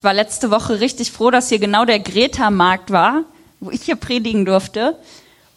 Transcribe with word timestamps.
War 0.00 0.14
letzte 0.14 0.52
Woche 0.52 0.78
richtig 0.78 1.10
froh, 1.10 1.32
dass 1.32 1.48
hier 1.48 1.58
genau 1.58 1.84
der 1.84 1.98
Greta-Markt 1.98 2.92
war, 2.92 3.24
wo 3.58 3.72
ich 3.72 3.82
hier 3.82 3.96
predigen 3.96 4.44
durfte. 4.44 4.96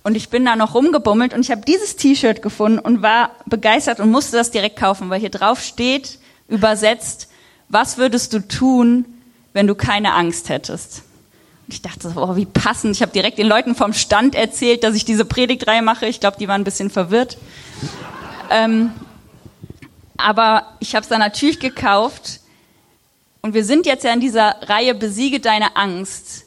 Und 0.01 0.15
ich 0.15 0.29
bin 0.29 0.43
da 0.45 0.55
noch 0.55 0.73
rumgebummelt 0.73 1.35
und 1.35 1.41
ich 1.41 1.51
habe 1.51 1.61
dieses 1.61 1.95
T-Shirt 1.95 2.41
gefunden 2.41 2.79
und 2.79 3.03
war 3.03 3.29
begeistert 3.45 3.99
und 3.99 4.09
musste 4.09 4.37
das 4.37 4.49
direkt 4.49 4.77
kaufen, 4.77 5.11
weil 5.11 5.19
hier 5.19 5.29
drauf 5.29 5.61
steht, 5.61 6.17
übersetzt, 6.47 7.29
was 7.69 7.99
würdest 7.99 8.33
du 8.33 8.39
tun, 8.39 9.05
wenn 9.53 9.67
du 9.67 9.75
keine 9.75 10.13
Angst 10.15 10.49
hättest? 10.49 11.03
Und 11.67 11.75
ich 11.75 11.83
dachte, 11.83 12.11
oh, 12.15 12.35
wie 12.35 12.47
passend. 12.47 12.95
Ich 12.95 13.03
habe 13.03 13.11
direkt 13.11 13.37
den 13.37 13.47
Leuten 13.47 13.75
vom 13.75 13.93
Stand 13.93 14.33
erzählt, 14.33 14.83
dass 14.83 14.95
ich 14.95 15.05
diese 15.05 15.23
Predigtreihe 15.23 15.83
mache. 15.83 16.07
Ich 16.07 16.19
glaube, 16.19 16.37
die 16.39 16.47
waren 16.47 16.61
ein 16.61 16.65
bisschen 16.65 16.89
verwirrt. 16.89 17.37
ähm, 18.49 18.91
aber 20.17 20.65
ich 20.79 20.95
habe 20.95 21.03
es 21.03 21.09
dann 21.09 21.19
natürlich 21.19 21.59
gekauft 21.59 22.40
und 23.41 23.53
wir 23.53 23.65
sind 23.65 23.85
jetzt 23.85 24.03
ja 24.03 24.13
in 24.13 24.19
dieser 24.19 24.55
Reihe 24.61 24.93
Besiege 24.93 25.39
deine 25.39 25.75
Angst. 25.75 26.45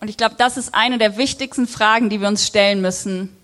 Und 0.00 0.08
ich 0.08 0.16
glaube, 0.16 0.34
das 0.36 0.56
ist 0.56 0.74
eine 0.74 0.98
der 0.98 1.16
wichtigsten 1.16 1.66
Fragen, 1.66 2.10
die 2.10 2.20
wir 2.20 2.28
uns 2.28 2.46
stellen 2.46 2.80
müssen. 2.80 3.34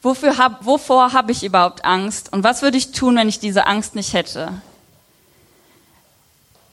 Wofür 0.00 0.38
hab, 0.38 0.64
wovor 0.64 1.12
habe 1.12 1.32
ich 1.32 1.42
überhaupt 1.42 1.84
Angst? 1.84 2.32
Und 2.32 2.44
was 2.44 2.62
würde 2.62 2.78
ich 2.78 2.92
tun, 2.92 3.16
wenn 3.16 3.28
ich 3.28 3.40
diese 3.40 3.66
Angst 3.66 3.96
nicht 3.96 4.12
hätte? 4.12 4.52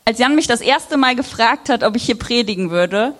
Als 0.05 0.20
Jan 0.20 0.35
mich 0.35 0.45
das 0.45 0.61
erste 0.61 0.97
Mal 0.97 1.16
gefragt 1.16 1.70
hat, 1.70 1.83
ob 1.83 1.95
ich 1.95 2.05
hier 2.05 2.20
predigen 2.20 2.70
würde 2.70 3.16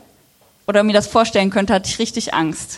oder 0.68 0.84
mir 0.84 0.94
das 0.94 1.08
vorstellen 1.08 1.50
könnte, 1.50 1.74
hatte 1.74 1.90
ich 1.90 1.98
richtig 1.98 2.36
Angst 2.36 2.77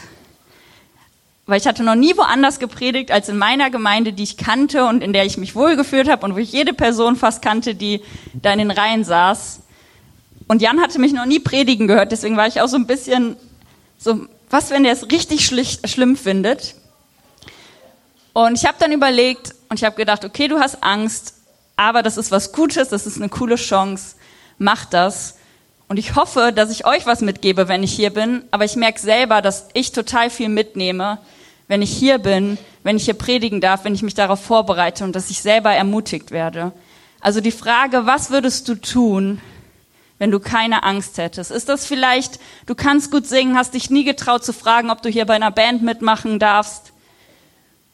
weil 1.47 1.59
ich 1.59 1.65
hatte 1.65 1.83
noch 1.83 1.95
nie 1.95 2.15
woanders 2.17 2.59
gepredigt 2.59 3.09
als 3.09 3.29
in 3.29 3.37
meiner 3.37 3.69
Gemeinde, 3.69 4.11
die 4.11 4.23
ich 4.23 4.37
kannte 4.37 4.85
und 4.85 5.01
in 5.01 5.13
der 5.13 5.25
ich 5.25 5.37
mich 5.37 5.55
wohlgefühlt 5.55 6.09
habe 6.09 6.25
und 6.25 6.35
wo 6.35 6.37
ich 6.37 6.51
jede 6.51 6.73
Person 6.73 7.15
fast 7.15 7.41
kannte, 7.41 7.73
die 7.73 8.01
da 8.33 8.51
in 8.51 8.59
den 8.59 8.71
Reihen 8.71 9.05
saß. 9.05 9.61
Und 10.49 10.61
Jan 10.61 10.81
hatte 10.81 10.99
mich 10.99 11.13
noch 11.13 11.25
nie 11.25 11.39
predigen 11.39 11.87
gehört, 11.87 12.11
deswegen 12.11 12.37
war 12.37 12.47
ich 12.47 12.61
auch 12.61 12.67
so 12.67 12.75
ein 12.75 12.85
bisschen 12.85 13.37
so, 13.97 14.27
was, 14.49 14.69
wenn 14.69 14.83
der 14.83 14.93
es 14.93 15.09
richtig 15.09 15.45
schlimm 15.45 16.15
findet? 16.15 16.75
Und 18.33 18.55
ich 18.55 18.65
habe 18.65 18.77
dann 18.79 18.91
überlegt 18.91 19.55
und 19.69 19.79
ich 19.79 19.85
habe 19.85 19.95
gedacht, 19.95 20.23
okay, 20.23 20.47
du 20.47 20.59
hast 20.59 20.83
Angst, 20.83 21.33
aber 21.75 22.03
das 22.03 22.17
ist 22.17 22.29
was 22.29 22.51
Gutes, 22.51 22.89
das 22.89 23.07
ist 23.07 23.17
eine 23.17 23.29
coole 23.29 23.55
Chance, 23.55 24.15
mach 24.57 24.85
das. 24.85 25.35
Und 25.87 25.97
ich 25.97 26.15
hoffe, 26.15 26.51
dass 26.53 26.69
ich 26.69 26.85
euch 26.85 27.05
was 27.05 27.21
mitgebe, 27.21 27.67
wenn 27.67 27.83
ich 27.83 27.93
hier 27.93 28.09
bin, 28.09 28.43
aber 28.51 28.65
ich 28.65 28.75
merke 28.75 28.99
selber, 28.99 29.41
dass 29.41 29.69
ich 29.73 29.93
total 29.93 30.29
viel 30.29 30.49
mitnehme, 30.49 31.17
wenn 31.67 31.81
ich 31.81 31.91
hier 31.91 32.17
bin, 32.17 32.57
wenn 32.83 32.97
ich 32.97 33.05
hier 33.05 33.13
predigen 33.13 33.61
darf, 33.61 33.83
wenn 33.83 33.93
ich 33.93 34.03
mich 34.03 34.13
darauf 34.13 34.41
vorbereite 34.41 35.03
und 35.03 35.15
dass 35.15 35.29
ich 35.29 35.41
selber 35.41 35.71
ermutigt 35.71 36.31
werde. 36.31 36.71
Also 37.19 37.41
die 37.41 37.51
Frage, 37.51 38.05
was 38.05 38.29
würdest 38.29 38.67
du 38.69 38.75
tun, 38.75 39.41
wenn 40.19 40.31
du 40.31 40.39
keine 40.39 40.83
Angst 40.83 41.17
hättest? 41.17 41.51
Ist 41.51 41.69
das 41.69 41.85
vielleicht, 41.85 42.39
du 42.65 42.75
kannst 42.75 43.11
gut 43.11 43.27
singen, 43.27 43.57
hast 43.57 43.73
dich 43.73 43.89
nie 43.89 44.03
getraut 44.03 44.45
zu 44.45 44.53
fragen, 44.53 44.89
ob 44.89 45.01
du 45.01 45.09
hier 45.09 45.25
bei 45.25 45.35
einer 45.35 45.51
Band 45.51 45.81
mitmachen 45.81 46.39
darfst? 46.39 46.93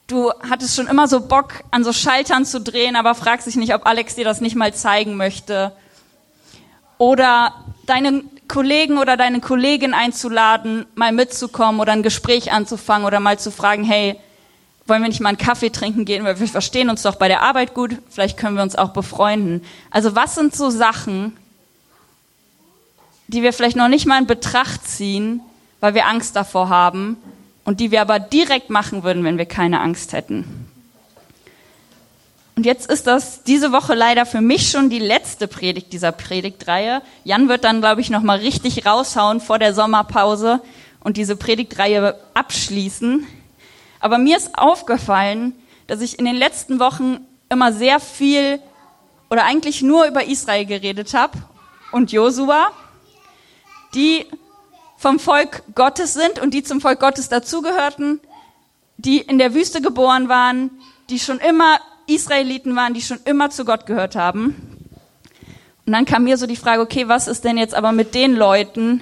Du 0.08 0.32
hattest 0.50 0.76
schon 0.76 0.88
immer 0.88 1.08
so 1.08 1.22
Bock, 1.22 1.64
an 1.72 1.84
so 1.84 1.94
Schaltern 1.94 2.46
zu 2.46 2.62
drehen, 2.62 2.96
aber 2.96 3.16
fragst 3.16 3.48
dich 3.48 3.56
nicht, 3.56 3.74
ob 3.74 3.88
Alex 3.88 4.16
dir 4.16 4.26
das 4.26 4.42
nicht 4.42 4.56
mal 4.56 4.74
zeigen 4.74 5.16
möchte. 5.16 5.72
Oder 6.98 7.54
deinen 7.86 8.30
Kollegen 8.54 9.00
oder 9.00 9.18
deine 9.18 9.40
Kollegin 9.40 9.96
einzuladen, 9.96 10.86
mal 10.94 11.12
mitzukommen 11.12 11.82
oder 11.82 11.92
ein 11.92 12.04
Gespräch 12.04 12.52
anzufangen 12.52 13.08
oder 13.08 13.20
mal 13.20 13.40
zu 13.40 13.50
fragen, 13.50 13.84
hey, 13.84 14.16
wollen 14.86 15.02
wir 15.02 15.10
nicht 15.10 15.22
mal 15.22 15.30
einen 15.30 15.40
Kaffee 15.40 15.72
trinken 15.72 16.06
gehen, 16.06 16.24
weil 16.24 16.40
wir 16.40 16.48
verstehen 16.48 16.92
uns 16.92 17.02
doch 17.02 17.16
bei 17.16 17.28
der 17.28 17.42
Arbeit 17.42 17.74
gut, 17.74 17.98
vielleicht 18.12 18.38
können 18.38 18.56
wir 18.56 18.62
uns 18.62 18.76
auch 18.76 18.90
befreunden. 18.90 19.64
Also 19.90 20.16
was 20.16 20.36
sind 20.36 20.56
so 20.56 20.70
Sachen, 20.70 21.36
die 23.28 23.42
wir 23.42 23.54
vielleicht 23.54 23.76
noch 23.76 23.88
nicht 23.88 24.06
mal 24.06 24.22
in 24.22 24.28
Betracht 24.28 24.88
ziehen, 24.88 25.42
weil 25.80 25.96
wir 25.96 26.06
Angst 26.06 26.36
davor 26.36 26.70
haben 26.70 27.18
und 27.66 27.80
die 27.80 27.90
wir 27.90 28.02
aber 28.02 28.20
direkt 28.20 28.70
machen 28.70 29.02
würden, 29.02 29.24
wenn 29.24 29.40
wir 29.40 29.48
keine 29.48 29.82
Angst 29.82 30.14
hätten? 30.14 30.63
Und 32.56 32.66
jetzt 32.66 32.90
ist 32.90 33.08
das 33.08 33.44
diese 33.44 33.72
Woche 33.72 33.96
leider 33.96 34.26
für 34.26 34.42
mich 34.42 34.70
schon 34.70 34.90
die 34.90 35.00
letzte 35.00 35.48
Predigt 35.48 35.92
dieser 35.92 36.12
Predigtreihe. 36.12 37.02
Jan 37.24 37.50
wird 37.50 37.64
dann, 37.64 37.82
glaube 37.82 38.02
ich, 38.02 38.12
noch 38.12 38.22
mal 38.22 38.38
richtig 38.38 38.86
raushauen 38.86 39.42
vor 39.42 39.58
der 39.58 39.74
Sommerpause 39.74 40.62
und 41.04 41.18
diese 41.18 41.36
Predigtreihe 41.36 42.20
abschließen. 42.36 43.26
Aber 44.00 44.20
mir 44.20 44.38
ist 44.38 44.58
aufgefallen, 44.58 45.56
dass 45.88 46.02
ich 46.02 46.20
in 46.20 46.26
den 46.26 46.36
letzten 46.36 46.80
Wochen 46.80 47.26
immer 47.50 47.74
sehr 47.74 48.00
viel 48.00 48.60
oder 49.30 49.46
eigentlich 49.46 49.82
nur 49.82 50.06
über 50.06 50.26
Israel 50.26 50.66
geredet 50.66 51.14
habe 51.16 51.40
und 51.92 52.12
Josua, 52.12 52.72
die 53.96 54.28
vom 54.98 55.20
Volk 55.20 55.64
Gottes 55.74 56.14
sind 56.14 56.40
und 56.40 56.54
die 56.54 56.64
zum 56.64 56.82
Volk 56.82 57.00
Gottes 57.00 57.30
dazugehörten, 57.30 58.20
die 58.98 59.20
in 59.20 59.40
der 59.40 59.56
Wüste 59.56 59.82
geboren 59.82 60.30
waren, 60.30 60.70
die 61.10 61.20
schon 61.20 61.40
immer 61.40 61.80
Israeliten 62.08 62.76
waren, 62.76 62.94
die 62.94 63.02
schon 63.02 63.20
immer 63.26 63.50
zu 63.50 63.66
Gott 63.66 63.86
gehört 63.86 64.16
haben. 64.16 64.56
Und 65.86 65.94
dann 65.94 66.06
kam 66.06 66.24
mir 66.24 66.38
so 66.38 66.48
die 66.48 66.56
Frage, 66.56 66.82
okay, 66.82 67.08
was 67.08 67.28
ist 67.28 67.44
denn 67.44 67.58
jetzt 67.58 67.76
aber 67.76 67.92
mit 67.92 68.16
den 68.16 68.36
Leuten, 68.36 69.02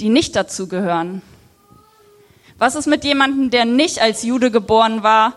die 0.00 0.08
nicht 0.08 0.36
dazu 0.36 0.68
gehören? 0.68 1.22
Was 2.58 2.76
ist 2.76 2.86
mit 2.86 3.04
jemandem, 3.04 3.50
der 3.50 3.64
nicht 3.64 4.00
als 4.00 4.22
Jude 4.22 4.50
geboren 4.50 5.02
war? 5.02 5.36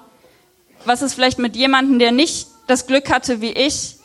Was 0.86 1.02
ist 1.02 1.16
vielleicht 1.16 1.40
mit 1.40 1.56
jemandem, 1.56 2.00
der 2.00 2.12
nicht 2.12 2.48
das 2.68 2.86
Glück 2.86 3.10
hatte, 3.12 3.42
wie 3.42 3.52
ich, 3.52 3.96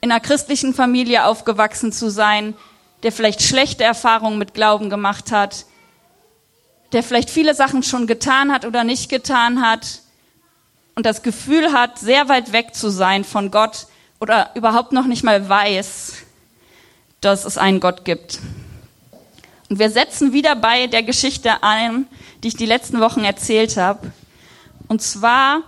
in 0.00 0.10
einer 0.10 0.20
christlichen 0.20 0.74
Familie 0.74 1.24
aufgewachsen 1.26 1.92
zu 1.92 2.10
sein, 2.10 2.54
der 3.02 3.12
vielleicht 3.12 3.42
schlechte 3.42 3.84
Erfahrungen 3.84 4.38
mit 4.38 4.54
Glauben 4.54 4.90
gemacht 4.90 5.32
hat, 5.32 5.66
der 6.92 7.02
vielleicht 7.02 7.30
viele 7.30 7.54
Sachen 7.54 7.82
schon 7.82 8.06
getan 8.06 8.52
hat 8.52 8.64
oder 8.64 8.84
nicht 8.84 9.08
getan 9.08 9.62
hat, 9.62 10.01
und 10.94 11.06
das 11.06 11.22
Gefühl 11.22 11.72
hat, 11.72 11.98
sehr 11.98 12.28
weit 12.28 12.52
weg 12.52 12.74
zu 12.74 12.90
sein 12.90 13.24
von 13.24 13.50
Gott 13.50 13.86
oder 14.20 14.50
überhaupt 14.54 14.92
noch 14.92 15.06
nicht 15.06 15.24
mal 15.24 15.48
weiß, 15.48 16.14
dass 17.20 17.44
es 17.44 17.58
einen 17.58 17.80
Gott 17.80 18.04
gibt. 18.04 18.40
Und 19.68 19.78
wir 19.78 19.90
setzen 19.90 20.32
wieder 20.32 20.54
bei 20.54 20.86
der 20.86 21.02
Geschichte 21.02 21.62
ein, 21.62 22.06
die 22.42 22.48
ich 22.48 22.56
die 22.56 22.66
letzten 22.66 23.00
Wochen 23.00 23.24
erzählt 23.24 23.76
habe. 23.76 24.12
Und 24.88 25.00
zwar 25.00 25.62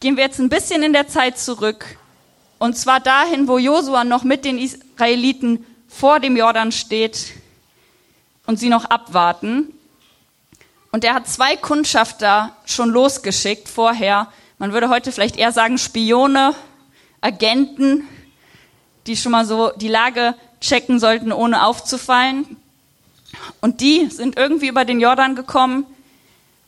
gehen 0.00 0.16
wir 0.16 0.24
jetzt 0.24 0.40
ein 0.40 0.48
bisschen 0.48 0.82
in 0.82 0.92
der 0.92 1.08
Zeit 1.08 1.38
zurück. 1.38 1.96
Und 2.58 2.76
zwar 2.76 3.00
dahin, 3.00 3.46
wo 3.48 3.58
Josua 3.58 4.04
noch 4.04 4.24
mit 4.24 4.44
den 4.44 4.58
Israeliten 4.58 5.64
vor 5.88 6.20
dem 6.20 6.36
Jordan 6.36 6.72
steht 6.72 7.34
und 8.46 8.58
sie 8.58 8.68
noch 8.68 8.86
abwarten. 8.86 9.72
Und 10.90 11.04
er 11.04 11.14
hat 11.14 11.28
zwei 11.28 11.56
Kundschafter 11.56 12.56
schon 12.64 12.90
losgeschickt 12.90 13.68
vorher, 13.68 14.28
man 14.58 14.72
würde 14.72 14.88
heute 14.88 15.12
vielleicht 15.12 15.36
eher 15.36 15.52
sagen 15.52 15.78
Spione, 15.78 16.54
Agenten, 17.20 18.06
die 19.06 19.16
schon 19.16 19.32
mal 19.32 19.44
so 19.44 19.70
die 19.76 19.88
Lage 19.88 20.34
checken 20.60 20.98
sollten, 20.98 21.32
ohne 21.32 21.66
aufzufallen. 21.66 22.56
Und 23.60 23.80
die 23.80 24.06
sind 24.06 24.36
irgendwie 24.36 24.68
über 24.68 24.84
den 24.84 25.00
Jordan 25.00 25.36
gekommen 25.36 25.84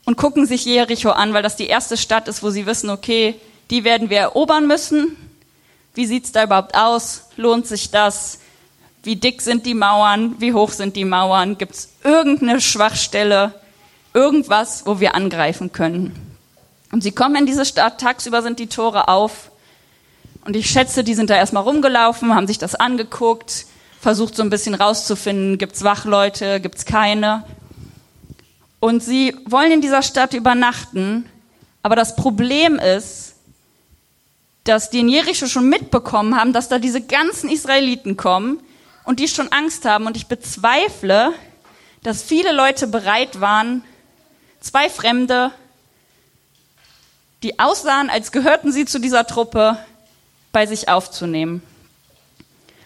und 0.05 0.17
gucken 0.17 0.45
sich 0.45 0.65
Jericho 0.65 1.09
an, 1.09 1.33
weil 1.33 1.43
das 1.43 1.55
die 1.55 1.67
erste 1.67 1.97
Stadt 1.97 2.27
ist, 2.27 2.43
wo 2.43 2.49
sie 2.49 2.65
wissen, 2.65 2.89
okay, 2.89 3.35
die 3.69 3.83
werden 3.83 4.09
wir 4.09 4.19
erobern 4.19 4.67
müssen. 4.67 5.15
Wie 5.93 6.05
sieht's 6.05 6.31
da 6.31 6.43
überhaupt 6.43 6.75
aus? 6.75 7.29
Lohnt 7.35 7.67
sich 7.67 7.91
das? 7.91 8.39
Wie 9.03 9.15
dick 9.15 9.41
sind 9.41 9.65
die 9.65 9.73
Mauern? 9.73 10.35
Wie 10.39 10.53
hoch 10.53 10.71
sind 10.71 10.95
die 10.95 11.05
Mauern? 11.05 11.57
Gibt's 11.57 11.89
irgendeine 12.03 12.61
Schwachstelle? 12.61 13.53
Irgendwas, 14.13 14.85
wo 14.85 14.99
wir 14.99 15.15
angreifen 15.15 15.71
können? 15.71 16.28
Und 16.91 17.03
sie 17.03 17.11
kommen 17.11 17.35
in 17.35 17.45
diese 17.45 17.65
Stadt, 17.65 18.01
tagsüber 18.01 18.41
sind 18.41 18.59
die 18.59 18.67
Tore 18.67 19.07
auf. 19.07 19.51
Und 20.45 20.55
ich 20.55 20.69
schätze, 20.69 21.03
die 21.03 21.13
sind 21.13 21.29
da 21.29 21.35
erstmal 21.35 21.63
rumgelaufen, 21.63 22.33
haben 22.33 22.47
sich 22.47 22.57
das 22.57 22.75
angeguckt, 22.75 23.65
versucht 23.99 24.35
so 24.35 24.41
ein 24.41 24.49
bisschen 24.49 24.73
rauszufinden, 24.73 25.57
gibt's 25.57 25.83
Wachleute, 25.83 26.59
gibt's 26.59 26.85
keine. 26.85 27.43
Und 28.79 29.03
sie 29.03 29.35
wollen 29.45 29.71
in 29.71 29.81
dieser 29.81 30.01
Stadt 30.01 30.33
übernachten, 30.33 31.29
aber 31.83 31.95
das 31.95 32.15
Problem 32.15 32.79
ist, 32.79 33.35
dass 34.63 34.89
die 34.89 34.99
in 34.99 35.09
Jericho 35.09 35.47
schon 35.47 35.69
mitbekommen 35.69 36.35
haben, 36.35 36.53
dass 36.53 36.69
da 36.69 36.79
diese 36.79 37.01
ganzen 37.01 37.49
Israeliten 37.49 38.17
kommen 38.17 38.59
und 39.03 39.19
die 39.19 39.27
schon 39.27 39.51
Angst 39.51 39.85
haben. 39.85 40.05
Und 40.05 40.15
ich 40.15 40.27
bezweifle, 40.27 41.33
dass 42.03 42.23
viele 42.23 42.51
Leute 42.53 42.87
bereit 42.87 43.41
waren, 43.41 43.83
zwei 44.59 44.89
Fremde 44.89 45.51
die 47.43 47.59
aussahen, 47.59 48.09
als 48.09 48.31
gehörten 48.31 48.71
sie 48.71 48.85
zu 48.85 48.99
dieser 48.99 49.25
Truppe, 49.25 49.77
bei 50.51 50.65
sich 50.65 50.89
aufzunehmen. 50.89 51.61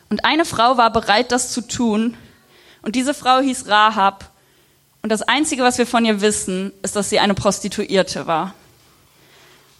Und 0.10 0.26
eine 0.26 0.46
Frau 0.46 0.78
war 0.78 0.92
bereit, 0.92 1.32
das 1.32 1.52
zu 1.52 1.62
tun. 1.62 2.18
Und 2.82 2.96
diese 2.96 3.14
Frau 3.14 3.40
hieß 3.40 3.68
Rahab. 3.68 4.30
Und 5.02 5.12
das 5.12 5.22
Einzige, 5.22 5.64
was 5.64 5.78
wir 5.78 5.88
von 5.88 6.06
ihr 6.06 6.22
wissen, 6.22 6.72
ist, 6.82 6.96
dass 6.96 7.10
sie 7.10 7.20
eine 7.20 7.34
Prostituierte 7.34 8.28
war. 8.28 8.54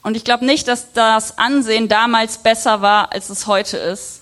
Und 0.02 0.18
ich 0.18 0.24
glaube 0.24 0.46
nicht, 0.46 0.68
dass 0.68 0.92
das 0.94 1.38
Ansehen 1.38 1.88
damals 1.88 2.40
besser 2.40 2.82
war, 2.82 3.14
als 3.14 3.30
es 3.30 3.48
heute 3.48 3.78
ist. 3.78 4.22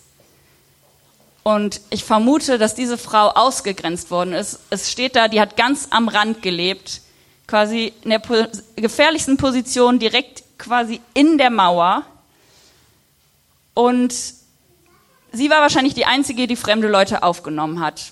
Und 1.43 1.81
ich 1.89 2.03
vermute, 2.03 2.59
dass 2.59 2.75
diese 2.75 2.97
Frau 2.99 3.29
ausgegrenzt 3.29 4.11
worden 4.11 4.33
ist. 4.33 4.59
Es 4.69 4.91
steht 4.91 5.15
da, 5.15 5.27
die 5.27 5.41
hat 5.41 5.57
ganz 5.57 5.87
am 5.89 6.07
Rand 6.07 6.43
gelebt, 6.43 7.01
quasi 7.47 7.93
in 8.03 8.09
der 8.11 8.21
gefährlichsten 8.75 9.37
Position, 9.37 9.99
direkt 9.99 10.43
quasi 10.57 11.01
in 11.13 11.37
der 11.37 11.49
Mauer. 11.49 12.03
Und 13.73 14.13
sie 15.31 15.49
war 15.49 15.61
wahrscheinlich 15.61 15.93
die 15.93 16.05
Einzige, 16.05 16.47
die 16.47 16.55
fremde 16.55 16.87
Leute 16.87 17.23
aufgenommen 17.23 17.79
hat, 17.79 18.11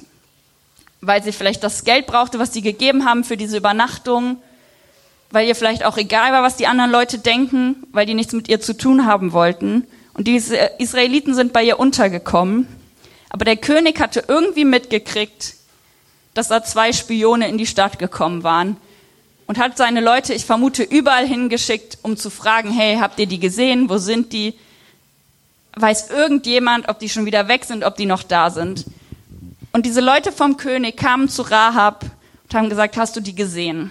weil 1.02 1.24
sie 1.24 1.32
vielleicht 1.32 1.64
das 1.64 1.84
Geld 1.84 2.08
brauchte, 2.08 2.40
was 2.40 2.52
die 2.52 2.62
gegeben 2.62 3.06
haben 3.06 3.24
für 3.24 3.38
diese 3.38 3.58
Übernachtung, 3.58 4.38
weil 5.32 5.48
ihr 5.48 5.56
vielleicht 5.56 5.86
auch 5.86 5.98
egal 5.98 6.32
war, 6.32 6.44
was 6.44 6.58
die 6.58 6.68
anderen 6.68 6.92
Leute 6.92 7.20
denken, 7.20 7.84
weil 7.92 8.06
die 8.06 8.16
nichts 8.16 8.34
mit 8.34 8.50
ihr 8.50 8.60
zu 8.60 8.76
tun 8.76 9.06
haben 9.06 9.32
wollten. 9.32 9.86
Und 10.14 10.28
die 10.28 10.36
Israeliten 10.36 11.36
sind 11.36 11.54
bei 11.54 11.64
ihr 11.64 11.80
untergekommen. 11.80 12.68
Aber 13.30 13.46
der 13.46 13.58
König 13.58 14.02
hatte 14.02 14.24
irgendwie 14.28 14.66
mitgekriegt, 14.66 15.54
dass 16.34 16.48
da 16.48 16.64
zwei 16.64 16.92
Spione 16.94 17.48
in 17.48 17.58
die 17.58 17.68
Stadt 17.68 18.00
gekommen 18.00 18.44
waren 18.44 18.78
und 19.50 19.58
hat 19.58 19.76
seine 19.76 20.00
Leute, 20.00 20.36
ich 20.36 20.46
vermute, 20.46 20.84
überall 20.84 21.26
hingeschickt, 21.26 21.98
um 22.04 22.16
zu 22.16 22.30
fragen, 22.30 22.70
hey, 22.70 22.98
habt 22.98 23.18
ihr 23.18 23.26
die 23.26 23.40
gesehen? 23.40 23.90
Wo 23.90 23.98
sind 23.98 24.32
die? 24.32 24.54
Weiß 25.74 26.12
irgendjemand, 26.12 26.88
ob 26.88 27.00
die 27.00 27.10
schon 27.10 27.26
wieder 27.26 27.48
weg 27.48 27.66
sind, 27.66 27.84
ob 27.84 27.96
die 27.96 28.06
noch 28.06 28.22
da 28.22 28.52
sind? 28.52 28.86
Und 29.74 29.86
diese 29.86 30.02
Leute 30.02 30.32
vom 30.32 30.58
König 30.58 30.98
kamen 30.98 31.30
zu 31.30 31.42
Rahab 31.42 32.06
und 32.44 32.54
haben 32.54 32.70
gesagt, 32.70 32.96
hast 32.96 33.16
du 33.16 33.22
die 33.22 33.36
gesehen? 33.36 33.90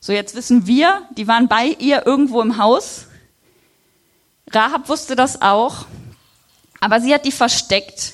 So, 0.00 0.12
jetzt 0.12 0.34
wissen 0.34 0.66
wir, 0.66 1.02
die 1.16 1.28
waren 1.28 1.48
bei 1.48 1.76
ihr 1.78 2.04
irgendwo 2.04 2.42
im 2.42 2.58
Haus. 2.58 3.06
Rahab 4.50 4.88
wusste 4.88 5.16
das 5.16 5.40
auch 5.40 5.86
aber 6.84 7.00
sie 7.00 7.14
hat 7.14 7.24
die 7.24 7.32
versteckt 7.32 8.12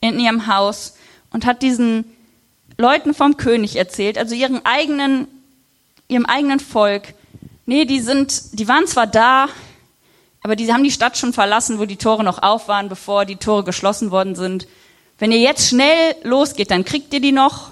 in 0.00 0.20
ihrem 0.20 0.46
Haus 0.46 0.94
und 1.32 1.44
hat 1.44 1.60
diesen 1.60 2.04
Leuten 2.78 3.14
vom 3.14 3.36
König 3.36 3.74
erzählt, 3.74 4.16
also 4.16 4.36
ihren 4.36 4.64
eigenen, 4.64 5.26
ihrem 6.12 6.26
eigenen 6.26 6.60
Volk. 6.60 7.14
Nee, 7.66 7.84
die 7.84 8.00
sind, 8.00 8.58
die 8.58 8.68
waren 8.68 8.86
zwar 8.86 9.06
da, 9.06 9.48
aber 10.42 10.56
die 10.56 10.72
haben 10.72 10.84
die 10.84 10.90
Stadt 10.90 11.16
schon 11.16 11.32
verlassen, 11.32 11.78
wo 11.78 11.84
die 11.84 11.96
Tore 11.96 12.24
noch 12.24 12.42
auf 12.42 12.68
waren, 12.68 12.88
bevor 12.88 13.24
die 13.24 13.36
Tore 13.36 13.64
geschlossen 13.64 14.10
worden 14.10 14.34
sind. 14.34 14.66
Wenn 15.18 15.30
ihr 15.30 15.38
jetzt 15.38 15.68
schnell 15.68 16.16
losgeht, 16.22 16.70
dann 16.70 16.84
kriegt 16.84 17.14
ihr 17.14 17.20
die 17.20 17.32
noch. 17.32 17.70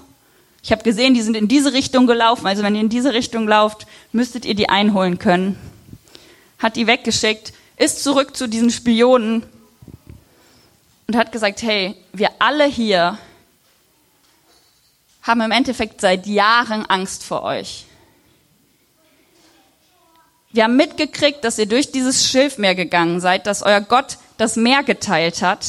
Ich 0.63 0.71
habe 0.71 0.83
gesehen, 0.83 1.13
die 1.13 1.21
sind 1.21 1.35
in 1.35 1.47
diese 1.47 1.73
Richtung 1.73 2.07
gelaufen. 2.07 2.47
Also 2.47 2.63
wenn 2.63 2.75
ihr 2.75 2.81
in 2.81 2.89
diese 2.89 3.13
Richtung 3.13 3.47
lauft, 3.47 3.87
müsstet 4.11 4.45
ihr 4.45 4.55
die 4.55 4.69
einholen 4.69 5.19
können. 5.19 5.57
Hat 6.59 6.75
die 6.75 6.87
weggeschickt, 6.87 7.53
ist 7.77 8.03
zurück 8.03 8.37
zu 8.37 8.47
diesen 8.47 8.69
Spionen 8.69 9.43
und 11.07 11.15
hat 11.17 11.31
gesagt, 11.31 11.61
hey, 11.63 11.95
wir 12.13 12.29
alle 12.39 12.65
hier 12.65 13.17
haben 15.23 15.41
im 15.41 15.51
Endeffekt 15.51 15.99
seit 15.99 16.25
Jahren 16.27 16.85
Angst 16.85 17.23
vor 17.23 17.43
euch. 17.43 17.85
Wir 20.53 20.65
haben 20.65 20.75
mitgekriegt, 20.75 21.43
dass 21.43 21.57
ihr 21.57 21.65
durch 21.65 21.91
dieses 21.91 22.29
Schilfmeer 22.29 22.75
gegangen 22.75 23.21
seid, 23.21 23.47
dass 23.47 23.63
euer 23.63 23.81
Gott 23.81 24.17
das 24.37 24.57
Meer 24.57 24.83
geteilt 24.83 25.41
hat. 25.41 25.65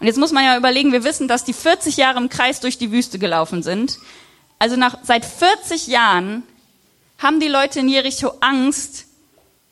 Und 0.00 0.06
jetzt 0.06 0.18
muss 0.18 0.32
man 0.32 0.44
ja 0.44 0.56
überlegen, 0.56 0.92
wir 0.92 1.04
wissen, 1.04 1.28
dass 1.28 1.44
die 1.44 1.52
40 1.52 1.96
Jahre 1.96 2.18
im 2.18 2.28
Kreis 2.28 2.60
durch 2.60 2.78
die 2.78 2.92
Wüste 2.92 3.18
gelaufen 3.18 3.62
sind. 3.62 3.98
Also 4.58 4.76
nach, 4.76 4.98
seit 5.02 5.24
40 5.24 5.86
Jahren 5.86 6.42
haben 7.18 7.40
die 7.40 7.48
Leute 7.48 7.80
in 7.80 7.88
Jericho 7.88 8.32
Angst 8.40 9.06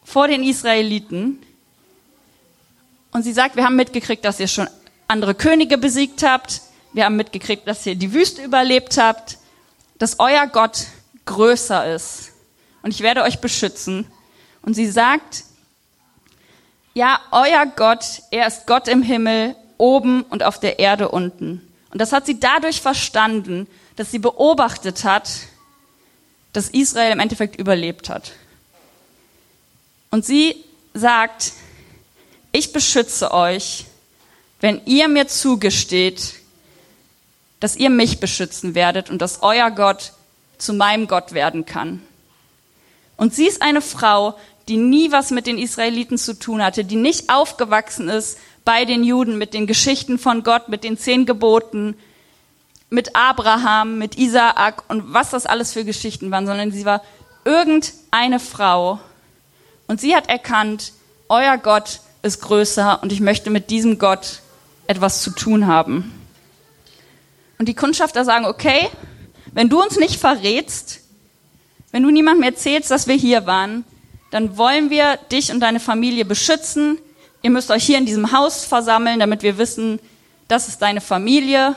vor 0.05 0.29
den 0.29 0.43
Israeliten. 0.43 1.38
Und 3.12 3.23
sie 3.23 3.32
sagt, 3.32 3.56
wir 3.56 3.64
haben 3.64 3.76
mitgekriegt, 3.76 4.25
dass 4.25 4.41
ihr 4.41 4.49
schon 4.49 4.69
andere 5.08 5.35
Könige 5.35 5.79
besiegt 5.79 6.23
habt. 6.23 6.61
Wir 6.93 7.06
haben 7.06 7.17
mitgekriegt, 7.17 7.67
dass 7.67 7.87
ihr 7.87 7.94
die 7.94 8.12
Wüste 8.12 8.43
überlebt 8.43 8.99
habt, 8.99 9.38
dass 9.99 10.19
euer 10.19 10.46
Gott 10.46 10.87
größer 11.25 11.94
ist. 11.94 12.32
Und 12.82 12.91
ich 12.91 13.00
werde 13.00 13.23
euch 13.23 13.38
beschützen. 13.38 14.06
Und 14.64 14.75
sie 14.75 14.90
sagt, 14.90 15.44
ja, 16.94 17.20
euer 17.31 17.66
Gott, 17.66 18.22
er 18.31 18.46
ist 18.46 18.66
Gott 18.66 18.88
im 18.88 19.02
Himmel, 19.02 19.56
oben 19.78 20.22
und 20.22 20.43
auf 20.43 20.61
der 20.61 20.78
Erde 20.78 21.08
unten. 21.08 21.61
Und 21.90 22.00
das 22.00 22.12
hat 22.12 22.26
sie 22.26 22.38
dadurch 22.38 22.81
verstanden, 22.81 23.66
dass 23.96 24.11
sie 24.11 24.19
beobachtet 24.19 25.05
hat, 25.05 25.31
dass 26.52 26.69
Israel 26.69 27.12
im 27.12 27.20
Endeffekt 27.20 27.56
überlebt 27.56 28.08
hat. 28.08 28.32
Und 30.11 30.25
sie 30.25 30.64
sagt, 30.94 31.52
ich 32.52 32.72
beschütze 32.72 33.32
euch 33.32 33.87
wenn 34.64 34.81
ihr 34.87 35.08
mir 35.08 35.28
zugesteht, 35.28 36.37
dass 37.60 37.76
ihr 37.76 37.90
mich 37.90 38.19
beschützen 38.19 38.75
werdet 38.75 39.10
und 39.10 39.20
dass 39.20 39.43
euer 39.43 39.70
Gott 39.70 40.12
zu 40.56 40.72
meinem 40.72 41.06
Gott 41.06 41.32
werden 41.32 41.67
kann. 41.67 42.02
Und 43.19 43.34
sie 43.34 43.46
ist 43.46 43.60
eine 43.60 43.82
Frau, 43.82 44.38
die 44.69 44.76
nie 44.76 45.12
was 45.12 45.31
mit 45.31 45.46
den 45.46 45.58
Israeliten 45.58 46.19
zu 46.19 46.38
tun 46.38 46.62
hatte, 46.62 46.84
die 46.84 46.96
nicht 46.96 47.31
aufgewachsen 47.31 48.08
ist 48.08 48.38
bei 48.64 48.84
den 48.84 49.05
Juden 49.05 49.37
mit 49.37 49.52
den 49.55 49.66
Geschichten 49.66 50.19
von 50.19 50.43
Gott, 50.43 50.69
mit 50.69 50.84
den 50.84 50.96
zehn 50.96 51.26
Geboten, 51.26 51.96
mit 52.88 53.14
Abraham, 53.14 53.99
mit 53.99 54.16
Isaak 54.16 54.84
und 54.88 55.12
was 55.12 55.31
das 55.31 55.46
alles 55.46 55.72
für 55.72 55.84
Geschichten 55.84 56.31
waren, 56.31 56.46
sondern 56.46 56.72
sie 56.72 56.84
war 56.84 57.02
irgendeine 57.44 58.40
Frau. 58.40 59.00
Und 59.87 60.00
sie 60.00 60.16
hat 60.16 60.28
erkannt, 60.28 60.93
euer 61.28 61.58
Gott 61.58 62.00
ist 62.22 62.40
größer 62.40 63.02
und 63.02 63.12
ich 63.12 63.20
möchte 63.20 63.50
mit 63.50 63.69
diesem 63.70 63.99
Gott 63.99 64.40
etwas 64.87 65.22
zu 65.22 65.31
tun 65.31 65.67
haben. 65.67 66.12
Und 67.58 67.69
die 67.69 67.75
Kundschafter 67.75 68.25
sagen, 68.25 68.46
okay, 68.46 68.88
wenn 69.52 69.69
du 69.69 69.82
uns 69.82 69.99
nicht 69.99 70.19
verrätst, 70.19 71.00
wenn 71.93 72.02
du 72.02 72.10
niemandem 72.10 72.44
erzählst, 72.44 72.90
dass 72.90 73.06
wir 73.06 73.14
hier 73.14 73.46
waren, 73.46 73.84
dann 74.34 74.58
wollen 74.58 74.90
wir 74.90 75.16
dich 75.31 75.52
und 75.52 75.60
deine 75.60 75.78
Familie 75.78 76.25
beschützen. 76.25 76.98
Ihr 77.42 77.50
müsst 77.50 77.70
euch 77.70 77.84
hier 77.84 77.98
in 77.98 78.04
diesem 78.04 78.32
Haus 78.32 78.64
versammeln, 78.64 79.20
damit 79.20 79.44
wir 79.44 79.58
wissen, 79.58 80.00
das 80.48 80.66
ist 80.66 80.82
deine 80.82 81.00
Familie. 81.00 81.76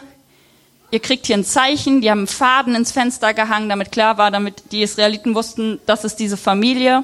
Ihr 0.90 1.00
kriegt 1.00 1.28
hier 1.28 1.38
ein 1.38 1.46
Zeichen, 1.46 2.02
die 2.02 2.10
haben 2.10 2.22
einen 2.22 2.28
Faden 2.28 2.74
ins 2.74 2.92
Fenster 2.92 3.36
gehangen, 3.36 3.70
damit 3.70 3.92
klar 3.92 4.18
war, 4.18 4.32
damit 4.32 4.72
die 4.72 4.82
Israeliten 4.82 5.36
wussten, 5.36 5.80
das 5.86 6.04
ist 6.04 6.16
diese 6.16 6.36
Familie. 6.36 7.04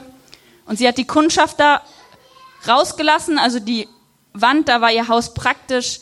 Und 0.66 0.80
sie 0.80 0.88
hat 0.88 0.98
die 0.98 1.06
Kundschafter 1.06 1.84
rausgelassen, 2.68 3.38
also 3.38 3.60
die 3.60 3.88
Wand, 4.34 4.68
da 4.70 4.82
war 4.82 4.92
ihr 4.92 5.08
Haus 5.08 5.36
praktisch 5.36 6.00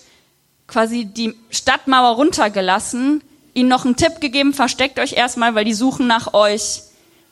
quasi 0.65 1.03
die 1.03 1.36
Stadtmauer 1.50 2.15
runtergelassen, 2.15 3.21
ihnen 3.53 3.67
noch 3.67 3.84
einen 3.84 3.98
Tipp 3.98 4.22
gegeben, 4.22 4.53
versteckt 4.53 4.98
euch 4.98 5.12
erstmal, 5.12 5.55
weil 5.55 5.65
die 5.65 5.74
suchen 5.74 6.08
nach 6.08 6.34
euch 6.34 6.84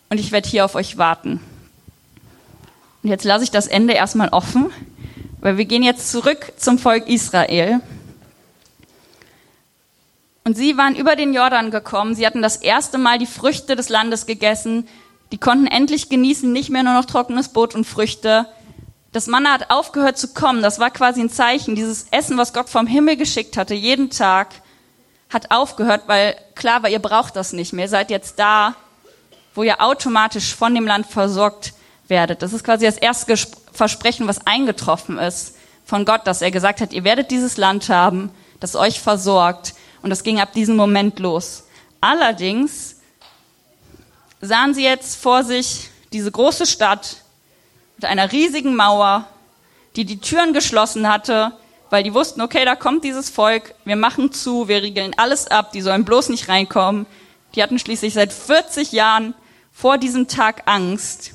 und 0.10 0.20
ich 0.20 0.34
werde 0.34 0.50
hier 0.50 0.66
auf 0.66 0.76
euch 0.76 0.98
warten. 0.98 1.40
Und 3.04 3.10
jetzt 3.10 3.24
lasse 3.24 3.44
ich 3.44 3.52
das 3.52 3.68
Ende 3.68 3.94
erstmal 3.94 4.30
offen, 4.30 4.72
weil 5.40 5.58
wir 5.58 5.66
gehen 5.66 5.84
jetzt 5.84 6.12
zurück 6.12 6.54
zum 6.58 6.78
Volk 6.78 7.08
Israel. 7.08 7.80
Und 10.44 10.58
sie 10.58 10.78
waren 10.78 10.96
über 10.96 11.16
den 11.16 11.34
Jordan 11.34 11.72
gekommen, 11.72 12.16
sie 12.16 12.26
hatten 12.26 12.42
das 12.42 12.58
erste 12.58 12.98
Mal 12.98 13.20
die 13.20 13.26
Früchte 13.26 13.76
des 13.76 13.90
Landes 13.90 14.26
gegessen, 14.26 14.88
die 15.32 15.38
konnten 15.38 15.68
endlich 15.68 16.10
genießen, 16.10 16.52
nicht 16.52 16.70
mehr 16.70 16.84
nur 16.84 16.94
noch 16.94 17.06
trockenes 17.06 17.50
Brot 17.50 17.76
und 17.76 17.86
Früchte, 17.86 18.48
das 19.12 19.28
Manna 19.28 19.54
hat 19.54 19.72
aufgehört 19.72 20.18
zu 20.18 20.34
kommen. 20.34 20.62
Das 20.62 20.80
war 20.80 20.92
quasi 20.92 21.22
ein 21.22 21.30
Zeichen. 21.30 21.76
Dieses 21.76 22.08
Essen, 22.12 22.38
was 22.38 22.54
Gott 22.54 22.70
vom 22.70 22.86
Himmel 22.86 23.18
geschickt 23.18 23.58
hatte, 23.58 23.74
jeden 23.74 24.10
Tag, 24.12 24.50
hat 25.30 25.52
aufgehört, 25.52 26.04
weil 26.08 26.36
klar 26.56 26.84
war, 26.84 26.90
ihr 26.90 27.00
braucht 27.00 27.36
das 27.36 27.54
nicht 27.54 27.74
mehr. 27.74 27.86
Ihr 27.86 27.90
seid 27.90 28.10
jetzt 28.12 28.40
da, 28.40 28.76
wo 29.56 29.64
ihr 29.64 29.82
automatisch 29.82 30.56
von 30.56 30.74
dem 30.74 30.86
Land 30.86 31.08
versorgt 31.08 31.74
werdet. 32.10 32.42
Das 32.42 32.54
ist 32.54 32.64
quasi 32.64 32.86
das 32.86 32.98
erste 32.98 33.36
Versprechen, 33.72 34.28
was 34.28 34.46
eingetroffen 34.46 35.18
ist 35.18 35.56
von 35.86 36.06
Gott, 36.06 36.28
dass 36.28 36.42
er 36.42 36.52
gesagt 36.52 36.82
hat, 36.82 36.94
ihr 36.94 37.04
werdet 37.04 37.32
dieses 37.32 37.58
Land 37.58 37.90
haben, 37.90 38.32
das 38.60 38.76
euch 38.76 39.00
versorgt. 39.00 39.74
Und 40.02 40.10
das 40.10 40.24
ging 40.24 40.40
ab 40.40 40.54
diesem 40.54 40.76
Moment 40.76 41.20
los. 41.20 41.64
Allerdings 42.02 42.98
sahen 44.42 44.74
sie 44.74 44.84
jetzt 44.84 45.22
vor 45.22 45.44
sich 45.44 45.90
diese 46.14 46.32
große 46.32 46.66
Stadt, 46.66 47.18
mit 47.98 48.06
einer 48.06 48.32
riesigen 48.32 48.76
Mauer, 48.76 49.28
die 49.98 50.06
die 50.06 50.22
Türen 50.22 50.54
geschlossen 50.54 51.10
hatte, 51.10 51.52
weil 51.90 52.04
die 52.04 52.14
wussten, 52.14 52.42
okay, 52.42 52.64
da 52.64 52.76
kommt 52.76 53.04
dieses 53.04 53.30
Volk, 53.30 53.76
wir 53.84 53.98
machen 53.98 54.32
zu, 54.32 54.70
wir 54.70 54.82
regeln 54.82 55.14
alles 55.18 55.48
ab, 55.48 55.74
die 55.74 55.82
sollen 55.82 56.06
bloß 56.06 56.30
nicht 56.30 56.48
reinkommen. 56.48 57.06
Die 57.56 57.64
hatten 57.64 57.80
schließlich 57.80 58.14
seit 58.14 58.32
40 58.32 58.92
Jahren 58.94 59.34
vor 59.74 59.98
diesem 59.98 60.28
Tag 60.28 60.64
Angst. 60.66 61.32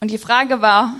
Und 0.00 0.10
die 0.10 0.18
Frage 0.18 0.60
war, 0.60 0.94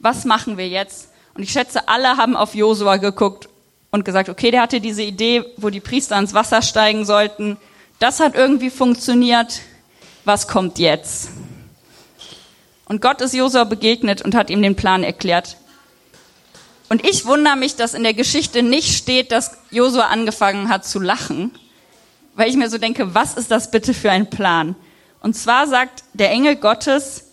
was 0.00 0.24
machen 0.24 0.56
wir 0.56 0.68
jetzt? 0.68 1.10
Und 1.34 1.42
ich 1.42 1.52
schätze, 1.52 1.88
alle 1.88 2.16
haben 2.16 2.36
auf 2.36 2.54
Josua 2.54 2.96
geguckt 2.96 3.48
und 3.90 4.04
gesagt, 4.04 4.28
okay, 4.28 4.50
der 4.50 4.62
hatte 4.62 4.80
diese 4.80 5.02
Idee, 5.02 5.44
wo 5.56 5.70
die 5.70 5.80
Priester 5.80 6.16
ans 6.16 6.34
Wasser 6.34 6.62
steigen 6.62 7.04
sollten. 7.04 7.56
Das 7.98 8.20
hat 8.20 8.34
irgendwie 8.34 8.70
funktioniert. 8.70 9.60
Was 10.24 10.48
kommt 10.48 10.78
jetzt? 10.78 11.28
Und 12.86 13.02
Gott 13.02 13.20
ist 13.20 13.34
Josua 13.34 13.64
begegnet 13.64 14.22
und 14.22 14.34
hat 14.34 14.50
ihm 14.50 14.62
den 14.62 14.76
Plan 14.76 15.04
erklärt. 15.04 15.56
Und 16.88 17.06
ich 17.06 17.26
wundere 17.26 17.56
mich, 17.56 17.76
dass 17.76 17.94
in 17.94 18.02
der 18.02 18.14
Geschichte 18.14 18.62
nicht 18.62 18.96
steht, 18.96 19.32
dass 19.32 19.52
Josua 19.70 20.08
angefangen 20.08 20.68
hat 20.68 20.84
zu 20.84 21.00
lachen, 21.00 21.50
weil 22.34 22.48
ich 22.48 22.56
mir 22.56 22.68
so 22.68 22.78
denke, 22.78 23.14
was 23.14 23.34
ist 23.34 23.50
das 23.50 23.70
bitte 23.70 23.94
für 23.94 24.10
ein 24.10 24.30
Plan? 24.30 24.76
Und 25.20 25.34
zwar 25.34 25.66
sagt 25.66 26.04
der 26.12 26.30
Engel 26.30 26.56
Gottes 26.56 27.23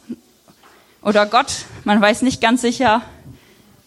oder 1.02 1.26
Gott, 1.26 1.66
man 1.84 2.02
weiß 2.02 2.22
nicht 2.22 2.42
ganz 2.42 2.62
sicher, 2.62 3.02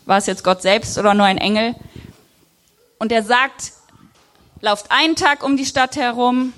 war 0.06 0.18
es 0.18 0.26
jetzt 0.26 0.44
Gott 0.44 0.62
selbst 0.62 0.98
oder 0.98 1.14
nur 1.14 1.26
ein 1.26 1.38
Engel, 1.38 1.74
und 2.98 3.12
er 3.12 3.22
sagt, 3.22 3.72
lauft 4.60 4.90
einen 4.90 5.16
Tag 5.16 5.42
um 5.42 5.56
die 5.56 5.66
Stadt 5.66 5.96
herum, 5.96 6.52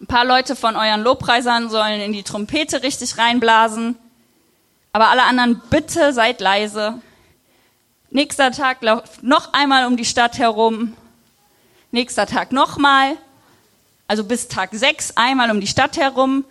ein 0.00 0.06
paar 0.06 0.24
Leute 0.24 0.56
von 0.56 0.76
euren 0.76 1.02
Lobpreisern 1.02 1.70
sollen 1.70 2.00
in 2.00 2.12
die 2.12 2.22
Trompete 2.22 2.82
richtig 2.82 3.18
reinblasen, 3.18 3.96
aber 4.92 5.08
alle 5.08 5.24
anderen 5.24 5.60
bitte 5.70 6.12
seid 6.12 6.40
leise. 6.40 7.00
Nächster 8.10 8.50
Tag 8.50 8.82
lauft 8.82 9.22
noch 9.22 9.52
einmal 9.52 9.86
um 9.86 9.96
die 9.96 10.04
Stadt 10.04 10.38
herum, 10.38 10.96
nächster 11.92 12.26
Tag 12.26 12.50
nochmal, 12.50 13.16
also 14.08 14.24
bis 14.24 14.48
Tag 14.48 14.70
sechs 14.72 15.12
einmal 15.16 15.50
um 15.50 15.60
die 15.60 15.68
Stadt 15.68 15.96
herum. 15.96 16.44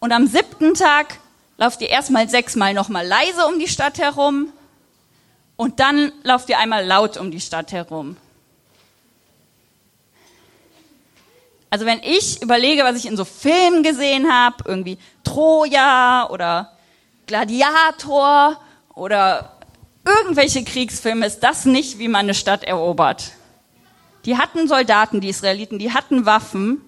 Und 0.00 0.12
am 0.12 0.26
siebten 0.26 0.74
Tag 0.74 1.18
lauft 1.58 1.82
ihr 1.82 1.90
erstmal 1.90 2.28
sechsmal 2.28 2.72
nochmal 2.72 3.06
leise 3.06 3.44
um 3.46 3.58
die 3.58 3.68
Stadt 3.68 3.98
herum 3.98 4.50
und 5.56 5.80
dann 5.80 6.12
lauft 6.22 6.48
ihr 6.48 6.58
einmal 6.58 6.86
laut 6.86 7.18
um 7.18 7.30
die 7.30 7.40
Stadt 7.40 7.72
herum. 7.72 8.16
Also 11.68 11.84
wenn 11.84 12.00
ich 12.02 12.40
überlege, 12.40 12.84
was 12.84 12.96
ich 12.96 13.06
in 13.06 13.16
so 13.16 13.26
Filmen 13.26 13.82
gesehen 13.82 14.32
habe, 14.32 14.64
irgendwie 14.64 14.96
Troja 15.24 16.30
oder 16.30 16.72
Gladiator 17.26 18.58
oder 18.94 19.52
irgendwelche 20.06 20.64
Kriegsfilme, 20.64 21.26
ist 21.26 21.40
das 21.40 21.66
nicht, 21.66 21.98
wie 21.98 22.08
man 22.08 22.20
eine 22.20 22.34
Stadt 22.34 22.64
erobert. 22.64 23.32
Die 24.24 24.38
hatten 24.38 24.66
Soldaten, 24.68 25.20
die 25.20 25.28
Israeliten, 25.28 25.78
die 25.78 25.92
hatten 25.92 26.24
Waffen. 26.24 26.80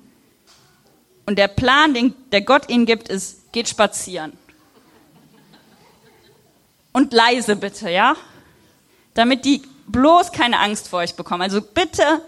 Und 1.27 1.39
der 1.39 1.49
Plan, 1.49 1.93
den 1.93 2.15
der 2.33 2.41
Gott 2.41 2.71
ihnen 2.71 2.87
gibt, 2.87 3.09
ist, 3.09 3.53
geht 3.53 3.69
spazieren. 3.69 4.33
Und 6.93 7.13
leise 7.13 7.57
bitte, 7.57 7.91
ja? 7.91 8.17
Damit 9.15 9.45
die 9.45 9.63
bloß 9.87 10.33
keine 10.33 10.59
Angst 10.59 10.89
vor 10.89 11.01
euch 11.01 11.15
bekommen. 11.15 11.43
Also 11.43 11.61
bitte 11.61 12.23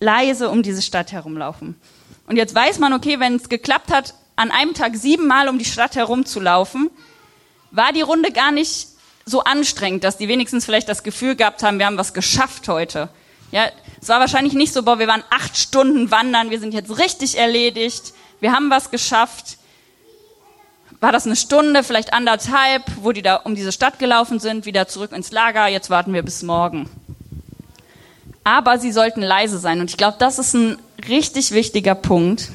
leise 0.00 0.50
um 0.50 0.62
diese 0.62 0.82
Stadt 0.82 1.12
herumlaufen. 1.12 1.80
Und 2.26 2.36
jetzt 2.36 2.54
weiß 2.54 2.78
man, 2.78 2.92
okay, 2.92 3.20
wenn 3.20 3.36
es 3.36 3.48
geklappt 3.48 3.92
hat, 3.92 4.14
an 4.34 4.50
einem 4.50 4.74
Tag 4.74 4.96
siebenmal 4.96 5.48
um 5.48 5.58
die 5.58 5.64
Stadt 5.64 5.96
herumzulaufen, 5.96 6.90
war 7.70 7.92
die 7.92 8.02
Runde 8.02 8.32
gar 8.32 8.52
nicht 8.52 8.88
so 9.24 9.42
anstrengend, 9.42 10.04
dass 10.04 10.18
die 10.18 10.28
wenigstens 10.28 10.64
vielleicht 10.64 10.88
das 10.88 11.02
Gefühl 11.02 11.34
gehabt 11.34 11.62
haben, 11.62 11.78
wir 11.78 11.86
haben 11.86 11.98
was 11.98 12.14
geschafft 12.14 12.68
heute. 12.68 13.08
Ja, 13.50 13.68
es 14.00 14.08
war 14.08 14.20
wahrscheinlich 14.20 14.52
nicht 14.52 14.72
so, 14.72 14.82
boah, 14.82 14.98
wir 14.98 15.08
waren 15.08 15.24
acht 15.30 15.56
Stunden 15.56 16.10
wandern, 16.10 16.50
wir 16.50 16.60
sind 16.60 16.74
jetzt 16.74 16.98
richtig 16.98 17.38
erledigt, 17.38 18.12
wir 18.40 18.52
haben 18.52 18.70
was 18.70 18.90
geschafft. 18.90 19.58
War 21.00 21.12
das 21.12 21.26
eine 21.26 21.36
Stunde, 21.36 21.84
vielleicht 21.84 22.12
anderthalb, 22.14 22.82
wo 23.02 23.12
die 23.12 23.22
da 23.22 23.36
um 23.36 23.54
diese 23.54 23.72
Stadt 23.72 23.98
gelaufen 23.98 24.40
sind, 24.40 24.64
wieder 24.64 24.88
zurück 24.88 25.12
ins 25.12 25.30
Lager, 25.30 25.66
jetzt 25.66 25.90
warten 25.90 26.14
wir 26.14 26.22
bis 26.22 26.42
morgen. 26.42 26.88
Aber 28.44 28.78
sie 28.78 28.92
sollten 28.92 29.22
leise 29.22 29.58
sein. 29.58 29.80
Und 29.80 29.90
ich 29.90 29.96
glaube, 29.96 30.16
das 30.18 30.38
ist 30.38 30.54
ein 30.54 30.78
richtig 31.08 31.50
wichtiger 31.50 31.94
Punkt. 31.94 32.48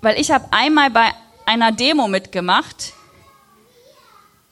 Weil 0.00 0.20
ich 0.20 0.30
habe 0.30 0.46
einmal 0.52 0.90
bei 0.90 1.10
einer 1.44 1.72
Demo 1.72 2.06
mitgemacht, 2.06 2.92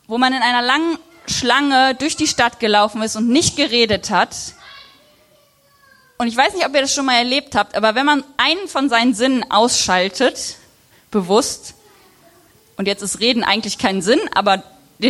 wo 0.09 0.19
man 0.19 0.33
in 0.33 0.43
einer 0.43 0.63
langen 0.63 0.99
Schlange 1.27 1.95
durch 1.95 2.17
die 2.17 2.27
Stadt 2.27 2.59
gelaufen 2.59 3.03
ist 3.03 3.15
und 3.15 3.29
nicht 3.29 3.57
geredet 3.57 4.11
hat. 4.11 4.35
Und 6.17 6.27
ich 6.27 6.37
weiß 6.37 6.55
nicht, 6.55 6.67
ob 6.67 6.75
ihr 6.75 6.81
das 6.81 6.93
schon 6.93 7.07
mal 7.07 7.17
erlebt 7.17 7.55
habt, 7.55 7.77
aber 7.77 7.95
wenn 7.95 8.07
man 8.07 8.25
einen 8.39 8.67
von 8.67 8.89
seinen 8.89 9.15
Sinnen 9.15 9.49
ausschaltet, 9.51 10.57
bewusst, 11.11 11.75
und 12.77 12.87
jetzt 12.87 13.03
ist 13.03 13.21
Reden 13.21 13.45
eigentlich 13.45 13.79
kein 13.79 14.03
Sinn, 14.03 14.21
aber 14.35 14.63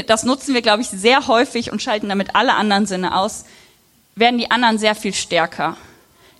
das 0.06 0.24
nutzen 0.24 0.54
wir, 0.54 0.62
glaube 0.62 0.82
ich, 0.82 0.88
sehr 0.88 1.26
häufig 1.26 1.72
und 1.72 1.82
schalten 1.82 2.08
damit 2.08 2.34
alle 2.34 2.54
anderen 2.54 2.86
Sinne 2.86 3.16
aus, 3.16 3.44
werden 4.14 4.38
die 4.38 4.50
anderen 4.50 4.78
sehr 4.78 4.94
viel 4.94 5.14
stärker. 5.14 5.76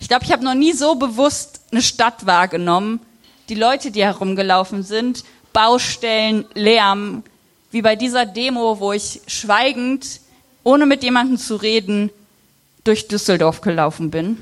Ich 0.00 0.08
glaube, 0.08 0.24
ich 0.24 0.32
habe 0.32 0.44
noch 0.44 0.54
nie 0.54 0.72
so 0.72 0.94
bewusst 0.94 1.60
eine 1.70 1.82
Stadt 1.82 2.26
wahrgenommen, 2.26 3.00
die 3.48 3.54
Leute, 3.54 3.90
die 3.90 4.02
herumgelaufen 4.02 4.82
sind, 4.82 5.24
Baustellen, 5.52 6.44
Lärm, 6.54 7.22
wie 7.70 7.82
bei 7.82 7.96
dieser 7.96 8.26
Demo, 8.26 8.80
wo 8.80 8.92
ich 8.92 9.20
schweigend, 9.26 10.20
ohne 10.64 10.86
mit 10.86 11.02
jemandem 11.02 11.38
zu 11.38 11.56
reden, 11.56 12.10
durch 12.84 13.08
Düsseldorf 13.08 13.60
gelaufen 13.60 14.10
bin. 14.10 14.38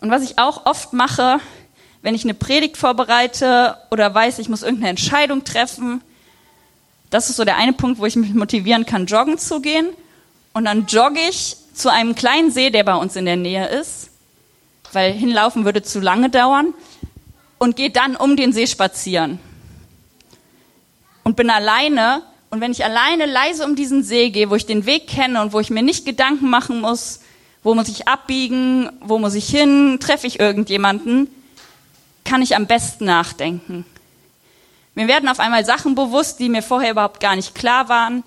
Und 0.00 0.10
was 0.10 0.22
ich 0.22 0.38
auch 0.38 0.66
oft 0.66 0.92
mache, 0.92 1.38
wenn 2.06 2.14
ich 2.14 2.22
eine 2.22 2.34
Predigt 2.34 2.76
vorbereite 2.76 3.78
oder 3.90 4.14
weiß, 4.14 4.38
ich 4.38 4.48
muss 4.48 4.62
irgendeine 4.62 4.90
Entscheidung 4.90 5.42
treffen, 5.42 6.02
das 7.10 7.30
ist 7.30 7.34
so 7.34 7.44
der 7.44 7.56
eine 7.56 7.72
Punkt, 7.72 7.98
wo 7.98 8.06
ich 8.06 8.14
mich 8.14 8.32
motivieren 8.32 8.86
kann, 8.86 9.06
joggen 9.06 9.38
zu 9.38 9.60
gehen. 9.60 9.88
Und 10.52 10.66
dann 10.66 10.86
jogge 10.86 11.18
ich 11.28 11.56
zu 11.74 11.90
einem 11.90 12.14
kleinen 12.14 12.52
See, 12.52 12.70
der 12.70 12.84
bei 12.84 12.94
uns 12.94 13.16
in 13.16 13.24
der 13.24 13.34
Nähe 13.34 13.66
ist, 13.66 14.10
weil 14.92 15.14
hinlaufen 15.14 15.64
würde 15.64 15.82
zu 15.82 15.98
lange 15.98 16.30
dauern, 16.30 16.74
und 17.58 17.74
gehe 17.74 17.90
dann 17.90 18.14
um 18.14 18.36
den 18.36 18.52
See 18.52 18.68
spazieren 18.68 19.40
und 21.24 21.34
bin 21.34 21.50
alleine. 21.50 22.22
Und 22.50 22.60
wenn 22.60 22.70
ich 22.70 22.84
alleine 22.84 23.26
leise 23.26 23.64
um 23.64 23.74
diesen 23.74 24.04
See 24.04 24.30
gehe, 24.30 24.48
wo 24.48 24.54
ich 24.54 24.66
den 24.66 24.86
Weg 24.86 25.08
kenne 25.08 25.42
und 25.42 25.52
wo 25.52 25.58
ich 25.58 25.70
mir 25.70 25.82
nicht 25.82 26.06
Gedanken 26.06 26.50
machen 26.50 26.82
muss, 26.82 27.18
wo 27.64 27.74
muss 27.74 27.88
ich 27.88 28.06
abbiegen, 28.06 28.90
wo 29.00 29.18
muss 29.18 29.34
ich 29.34 29.48
hin, 29.48 29.98
treffe 30.00 30.28
ich 30.28 30.38
irgendjemanden, 30.38 31.28
kann 32.26 32.42
ich 32.42 32.54
am 32.54 32.66
besten 32.66 33.06
nachdenken. 33.06 33.86
Mir 34.94 35.08
werden 35.08 35.28
auf 35.28 35.40
einmal 35.40 35.64
Sachen 35.64 35.94
bewusst, 35.94 36.40
die 36.40 36.48
mir 36.48 36.62
vorher 36.62 36.90
überhaupt 36.90 37.20
gar 37.20 37.36
nicht 37.36 37.54
klar 37.54 37.88
waren. 37.88 38.24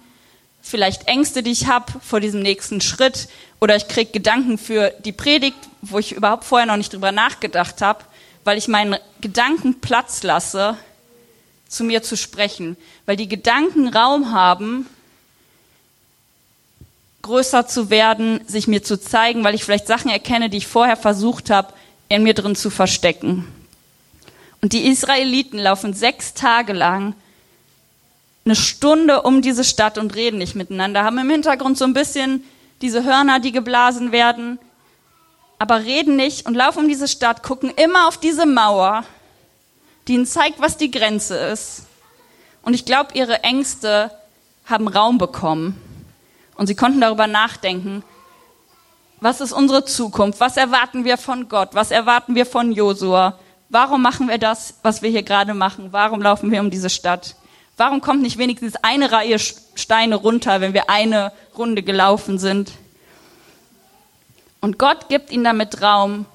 Vielleicht 0.62 1.08
Ängste, 1.08 1.44
die 1.44 1.52
ich 1.52 1.68
habe 1.68 1.94
vor 2.02 2.20
diesem 2.20 2.42
nächsten 2.42 2.82
Schritt. 2.82 3.28
Oder 3.60 3.76
ich 3.76 3.88
kriege 3.88 4.12
Gedanken 4.12 4.58
für 4.58 4.94
die 5.04 5.12
Predigt, 5.12 5.58
wo 5.82 6.00
ich 6.00 6.14
überhaupt 6.14 6.46
vorher 6.46 6.66
noch 6.66 6.78
nicht 6.78 6.94
drüber 6.94 7.12
nachgedacht 7.12 7.82
habe, 7.82 8.04
weil 8.44 8.58
ich 8.58 8.68
meinen 8.68 8.98
Gedanken 9.22 9.82
Platz 9.82 10.24
lasse 10.24 10.78
zu 11.68 11.84
mir 11.84 12.02
zu 12.02 12.18
sprechen, 12.18 12.78
weil 13.06 13.16
die 13.16 13.30
Gedanken 13.30 13.88
Raum 13.90 14.32
haben, 14.32 14.88
größer 17.22 17.68
zu 17.68 17.90
werden, 17.90 18.42
sich 18.48 18.68
mir 18.68 18.82
zu 18.82 19.00
zeigen, 19.00 19.44
weil 19.44 19.56
ich 19.56 19.64
vielleicht 19.64 19.88
Sachen 19.88 20.10
erkenne, 20.10 20.50
die 20.50 20.58
ich 20.58 20.68
vorher 20.68 20.98
versucht 20.98 21.50
habe, 21.50 21.74
in 22.08 22.24
mir 22.24 22.34
drin 22.34 22.56
zu 22.56 22.70
verstecken. 22.70 23.48
Und 24.62 24.74
die 24.74 24.88
Israeliten 24.88 25.58
laufen 25.60 25.94
sechs 25.94 26.34
Tage 26.34 26.74
lang 26.74 27.16
eine 28.46 28.56
Stunde 28.56 29.22
um 29.22 29.42
diese 29.42 29.64
Stadt 29.64 29.98
und 29.98 30.16
reden 30.16 30.38
nicht 30.38 30.56
miteinander, 30.56 31.04
haben 31.04 31.18
im 31.18 31.30
Hintergrund 31.30 31.78
so 31.78 31.86
ein 31.86 31.94
bisschen 31.94 32.44
diese 32.82 33.04
Hörner, 33.04 33.40
die 33.40 33.52
geblasen 33.52 34.12
werden, 34.12 34.58
aber 35.60 35.84
reden 35.84 36.16
nicht 36.16 36.46
und 36.46 36.56
laufen 36.56 36.80
um 36.80 36.88
diese 36.88 37.08
Stadt, 37.08 37.44
gucken 37.44 37.72
immer 37.76 38.08
auf 38.08 38.18
diese 38.18 38.46
Mauer 38.46 39.04
die 40.10 40.16
ihnen 40.16 40.26
zeigt, 40.26 40.60
was 40.60 40.76
die 40.76 40.90
Grenze 40.90 41.38
ist. 41.38 41.84
Und 42.64 42.74
ich 42.74 42.84
glaube, 42.84 43.14
ihre 43.14 43.44
Ängste 43.44 44.12
haben 44.66 44.88
Raum 44.88 45.20
bekommen. 45.20 45.80
Und 46.56 46.66
sie 46.66 46.76
konnten 46.76 47.00
darüber 47.00 47.28
nachdenken, 47.28 48.04
was 49.22 49.40
ist 49.40 49.52
unsere 49.52 49.86
Zukunft? 49.86 50.40
Was 50.40 50.58
erwarten 50.58 51.06
wir 51.06 51.18
von 51.18 51.48
Gott? 51.48 51.70
Was 51.74 51.92
erwarten 51.92 52.34
wir 52.34 52.46
von 52.46 52.72
Josua? 52.72 53.38
Warum 53.70 54.02
machen 54.02 54.28
wir 54.28 54.40
das, 54.40 54.74
was 54.82 55.04
wir 55.04 55.12
hier 55.12 55.22
gerade 55.22 55.54
machen? 55.54 55.90
Warum 55.92 56.22
laufen 56.22 56.52
wir 56.52 56.60
um 56.60 56.72
diese 56.72 56.90
Stadt? 56.90 57.36
Warum 57.78 58.02
kommt 58.02 58.24
nicht 58.24 58.40
wenigstens 58.40 58.76
eine 58.82 59.12
Reihe 59.12 59.38
Steine 59.40 60.16
runter, 60.16 60.60
wenn 60.60 60.74
wir 60.74 60.90
eine 60.90 61.32
Runde 61.56 61.84
gelaufen 61.84 62.40
sind? 62.40 62.72
Und 64.60 64.80
Gott 64.80 65.08
gibt 65.08 65.32
ihnen 65.32 65.44
damit 65.44 65.82
Raum, 65.82 66.26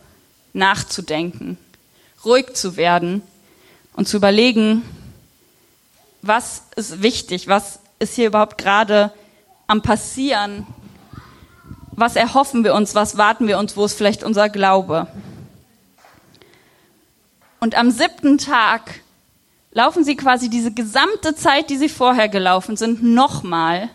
nachzudenken, 0.52 1.58
ruhig 2.24 2.54
zu 2.54 2.76
werden 2.76 3.20
und 3.94 4.08
zu 4.08 4.16
überlegen, 4.16 4.82
was 6.22 6.62
ist 6.76 7.02
wichtig, 7.02 7.48
was 7.48 7.80
ist 7.98 8.14
hier 8.14 8.28
überhaupt 8.28 8.56
gerade 8.56 9.12
am 9.66 9.82
passieren, 9.82 10.66
was 11.90 12.16
erhoffen 12.16 12.64
wir 12.64 12.74
uns, 12.74 12.94
was 12.94 13.18
warten 13.18 13.48
wir 13.48 13.58
uns, 13.58 13.76
wo 13.76 13.84
ist 13.84 13.94
vielleicht 13.94 14.22
unser 14.22 14.48
Glaube. 14.48 15.08
Und 17.64 17.76
am 17.76 17.90
siebten 17.90 18.36
Tag 18.36 19.00
laufen 19.72 20.04
sie 20.04 20.16
quasi 20.16 20.50
diese 20.50 20.70
gesamte 20.70 21.34
Zeit, 21.34 21.70
die 21.70 21.78
sie 21.78 21.88
vorher 21.88 22.28
gelaufen 22.28 22.76
sind, 22.76 23.02
nochmal. 23.02 23.88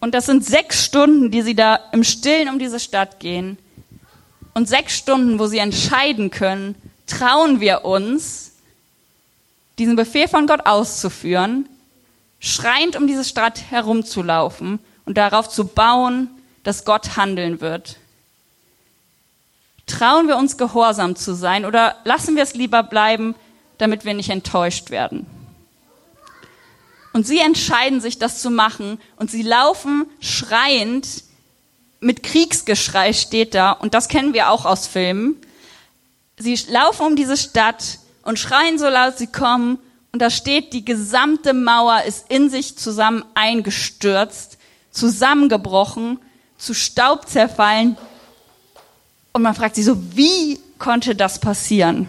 Und 0.00 0.14
das 0.14 0.24
sind 0.24 0.46
sechs 0.46 0.82
Stunden, 0.82 1.30
die 1.30 1.42
sie 1.42 1.54
da 1.54 1.78
im 1.92 2.04
Stillen 2.04 2.48
um 2.48 2.58
diese 2.58 2.80
Stadt 2.80 3.20
gehen. 3.20 3.58
Und 4.54 4.66
sechs 4.66 4.96
Stunden, 4.96 5.38
wo 5.38 5.46
sie 5.46 5.58
entscheiden 5.58 6.30
können, 6.30 6.74
trauen 7.06 7.60
wir 7.60 7.84
uns, 7.84 8.52
diesen 9.78 9.94
Befehl 9.94 10.28
von 10.28 10.46
Gott 10.46 10.64
auszuführen? 10.64 11.68
schreiend 12.40 12.96
um 12.96 13.06
diese 13.06 13.24
Stadt 13.24 13.70
herumzulaufen 13.70 14.78
und 15.04 15.18
darauf 15.18 15.50
zu 15.50 15.66
bauen, 15.66 16.30
dass 16.62 16.86
Gott 16.86 17.18
handeln 17.18 17.60
wird? 17.60 17.98
Trauen 19.86 20.28
wir 20.28 20.36
uns 20.36 20.56
gehorsam 20.56 21.16
zu 21.16 21.34
sein 21.34 21.64
oder 21.64 21.96
lassen 22.04 22.36
wir 22.36 22.42
es 22.42 22.54
lieber 22.54 22.82
bleiben, 22.82 23.34
damit 23.78 24.04
wir 24.04 24.14
nicht 24.14 24.30
enttäuscht 24.30 24.90
werden? 24.90 25.26
Und 27.12 27.26
sie 27.26 27.38
entscheiden 27.38 28.00
sich, 28.00 28.18
das 28.18 28.42
zu 28.42 28.50
machen 28.50 28.98
und 29.16 29.30
sie 29.30 29.42
laufen 29.42 30.06
schreiend 30.20 31.24
mit 32.00 32.22
Kriegsgeschrei 32.22 33.12
steht 33.12 33.54
da 33.54 33.72
und 33.72 33.94
das 33.94 34.08
kennen 34.08 34.34
wir 34.34 34.50
auch 34.50 34.66
aus 34.66 34.86
Filmen. 34.86 35.36
Sie 36.38 36.54
laufen 36.68 37.06
um 37.06 37.16
diese 37.16 37.36
Stadt 37.36 37.98
und 38.22 38.38
schreien 38.38 38.78
so 38.78 38.88
laut 38.88 39.16
sie 39.16 39.28
kommen 39.28 39.78
und 40.12 40.20
da 40.20 40.30
steht, 40.30 40.72
die 40.72 40.84
gesamte 40.84 41.52
Mauer 41.52 42.02
ist 42.02 42.30
in 42.30 42.50
sich 42.50 42.76
zusammen 42.76 43.24
eingestürzt, 43.34 44.58
zusammengebrochen, 44.90 46.18
zu 46.58 46.74
Staub 46.74 47.28
zerfallen. 47.28 47.96
Und 49.36 49.42
man 49.42 49.54
fragt 49.54 49.74
sich 49.74 49.84
so, 49.84 49.98
wie 50.16 50.58
konnte 50.78 51.14
das 51.14 51.38
passieren? 51.38 52.08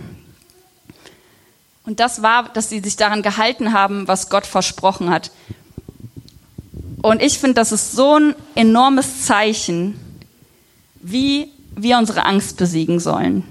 Und 1.85 1.99
das 1.99 2.21
war, 2.21 2.47
dass 2.47 2.69
sie 2.69 2.79
sich 2.79 2.95
daran 2.95 3.21
gehalten 3.21 3.73
haben, 3.73 4.07
was 4.07 4.29
Gott 4.29 4.45
versprochen 4.45 5.09
hat. 5.09 5.31
Und 7.01 7.21
ich 7.21 7.37
finde, 7.37 7.55
das 7.55 7.73
ist 7.73 7.91
so 7.91 8.17
ein 8.17 8.33
enormes 8.55 9.25
Zeichen, 9.25 9.99
wie 11.01 11.51
wir 11.75 11.97
unsere 11.97 12.23
Angst 12.23 12.55
besiegen 12.55 13.01
sollen. 13.01 13.43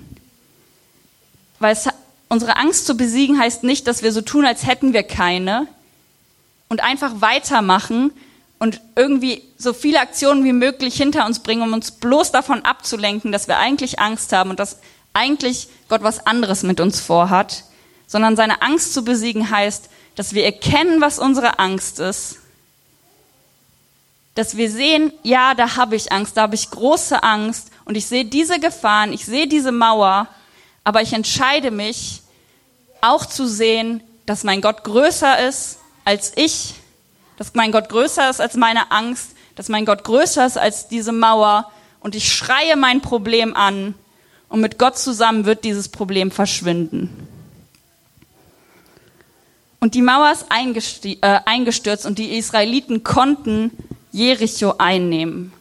Weil 1.58 1.74
es 1.74 1.86
Unsere 2.28 2.56
Angst 2.56 2.86
zu 2.86 2.96
besiegen 2.96 3.38
heißt 3.38 3.62
nicht, 3.62 3.86
dass 3.86 4.02
wir 4.02 4.10
so 4.12 4.20
tun, 4.20 4.44
als 4.44 4.66
hätten 4.66 4.92
wir 4.92 5.04
keine 5.04 5.68
und 6.68 6.82
einfach 6.82 7.20
weitermachen 7.20 8.10
und 8.58 8.80
irgendwie 8.94 9.42
so 9.58 9.72
viele 9.72 10.00
Aktionen 10.00 10.44
wie 10.44 10.52
möglich 10.52 10.96
hinter 10.96 11.26
uns 11.26 11.40
bringen, 11.40 11.62
um 11.62 11.72
uns 11.72 11.90
bloß 11.90 12.32
davon 12.32 12.64
abzulenken, 12.64 13.32
dass 13.32 13.48
wir 13.48 13.58
eigentlich 13.58 13.98
Angst 13.98 14.32
haben 14.32 14.50
und 14.50 14.60
dass 14.60 14.78
eigentlich 15.12 15.68
Gott 15.88 16.02
was 16.02 16.26
anderes 16.26 16.62
mit 16.62 16.80
uns 16.80 17.00
vorhat, 17.00 17.64
sondern 18.06 18.36
seine 18.36 18.62
Angst 18.62 18.94
zu 18.94 19.04
besiegen 19.04 19.50
heißt, 19.50 19.90
dass 20.14 20.32
wir 20.32 20.44
erkennen, 20.44 21.00
was 21.00 21.18
unsere 21.18 21.58
Angst 21.58 22.00
ist, 22.00 22.38
dass 24.34 24.56
wir 24.56 24.70
sehen, 24.70 25.12
ja, 25.22 25.54
da 25.54 25.76
habe 25.76 25.96
ich 25.96 26.12
Angst, 26.12 26.36
da 26.36 26.42
habe 26.42 26.54
ich 26.54 26.70
große 26.70 27.22
Angst 27.22 27.70
und 27.84 27.96
ich 27.96 28.06
sehe 28.06 28.24
diese 28.24 28.60
Gefahren, 28.60 29.12
ich 29.12 29.24
sehe 29.24 29.46
diese 29.46 29.72
Mauer 29.72 30.28
aber 30.86 31.02
ich 31.02 31.12
entscheide 31.12 31.72
mich 31.72 32.22
auch 33.00 33.26
zu 33.26 33.48
sehen, 33.48 34.04
dass 34.24 34.44
mein 34.44 34.60
Gott 34.60 34.84
größer 34.84 35.48
ist 35.48 35.78
als 36.04 36.32
ich, 36.36 36.74
dass 37.36 37.54
mein 37.54 37.72
Gott 37.72 37.88
größer 37.88 38.30
ist 38.30 38.40
als 38.40 38.54
meine 38.56 38.90
Angst, 38.90 39.32
dass 39.54 39.68
mein 39.68 39.84
Gott 39.84 40.04
größer 40.04 40.46
ist 40.46 40.58
als 40.58 40.88
diese 40.88 41.12
Mauer 41.12 41.70
und 42.00 42.14
ich 42.14 42.32
schreie 42.32 42.76
mein 42.76 43.00
Problem 43.00 43.56
an 43.56 43.94
und 44.48 44.60
mit 44.60 44.78
Gott 44.78 44.98
zusammen 44.98 45.44
wird 45.44 45.64
dieses 45.64 45.88
Problem 45.88 46.30
verschwinden. 46.30 47.28
Und 49.80 49.94
die 49.94 50.02
Mauer 50.02 50.32
ist 50.32 50.46
äh, 50.50 51.16
eingestürzt 51.44 52.06
und 52.06 52.18
die 52.18 52.36
Israeliten 52.36 53.04
konnten 53.04 53.70
Jericho 54.10 54.74
einnehmen. 54.78 55.52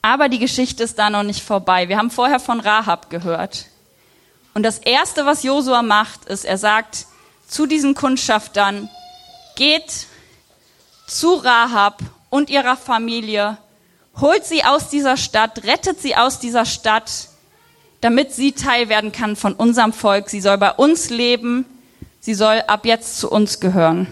Aber 0.00 0.28
die 0.28 0.40
Geschichte 0.40 0.82
ist 0.82 0.98
da 0.98 1.10
noch 1.10 1.22
nicht 1.22 1.42
vorbei. 1.42 1.88
Wir 1.88 1.98
haben 1.98 2.10
vorher 2.10 2.40
von 2.40 2.58
Rahab 2.58 3.10
gehört. 3.10 3.66
Und 4.54 4.64
das 4.64 4.78
erste, 4.78 5.24
was 5.24 5.44
Josua 5.44 5.82
macht, 5.82 6.24
ist, 6.24 6.44
er 6.44 6.58
sagt 6.58 7.06
zu 7.52 7.66
diesen 7.66 7.94
Kundschaftern, 7.94 8.88
geht 9.56 10.06
zu 11.06 11.34
Rahab 11.34 12.00
und 12.30 12.48
ihrer 12.48 12.76
Familie, 12.76 13.58
holt 14.18 14.46
sie 14.46 14.64
aus 14.64 14.88
dieser 14.88 15.18
Stadt, 15.18 15.62
rettet 15.64 16.00
sie 16.00 16.16
aus 16.16 16.38
dieser 16.38 16.64
Stadt, 16.64 17.28
damit 18.00 18.32
sie 18.32 18.52
Teil 18.52 18.88
werden 18.88 19.12
kann 19.12 19.36
von 19.36 19.52
unserem 19.52 19.92
Volk. 19.92 20.30
Sie 20.30 20.40
soll 20.40 20.56
bei 20.56 20.72
uns 20.72 21.10
leben, 21.10 21.66
sie 22.20 22.32
soll 22.32 22.62
ab 22.66 22.86
jetzt 22.86 23.18
zu 23.18 23.30
uns 23.30 23.60
gehören. 23.60 24.06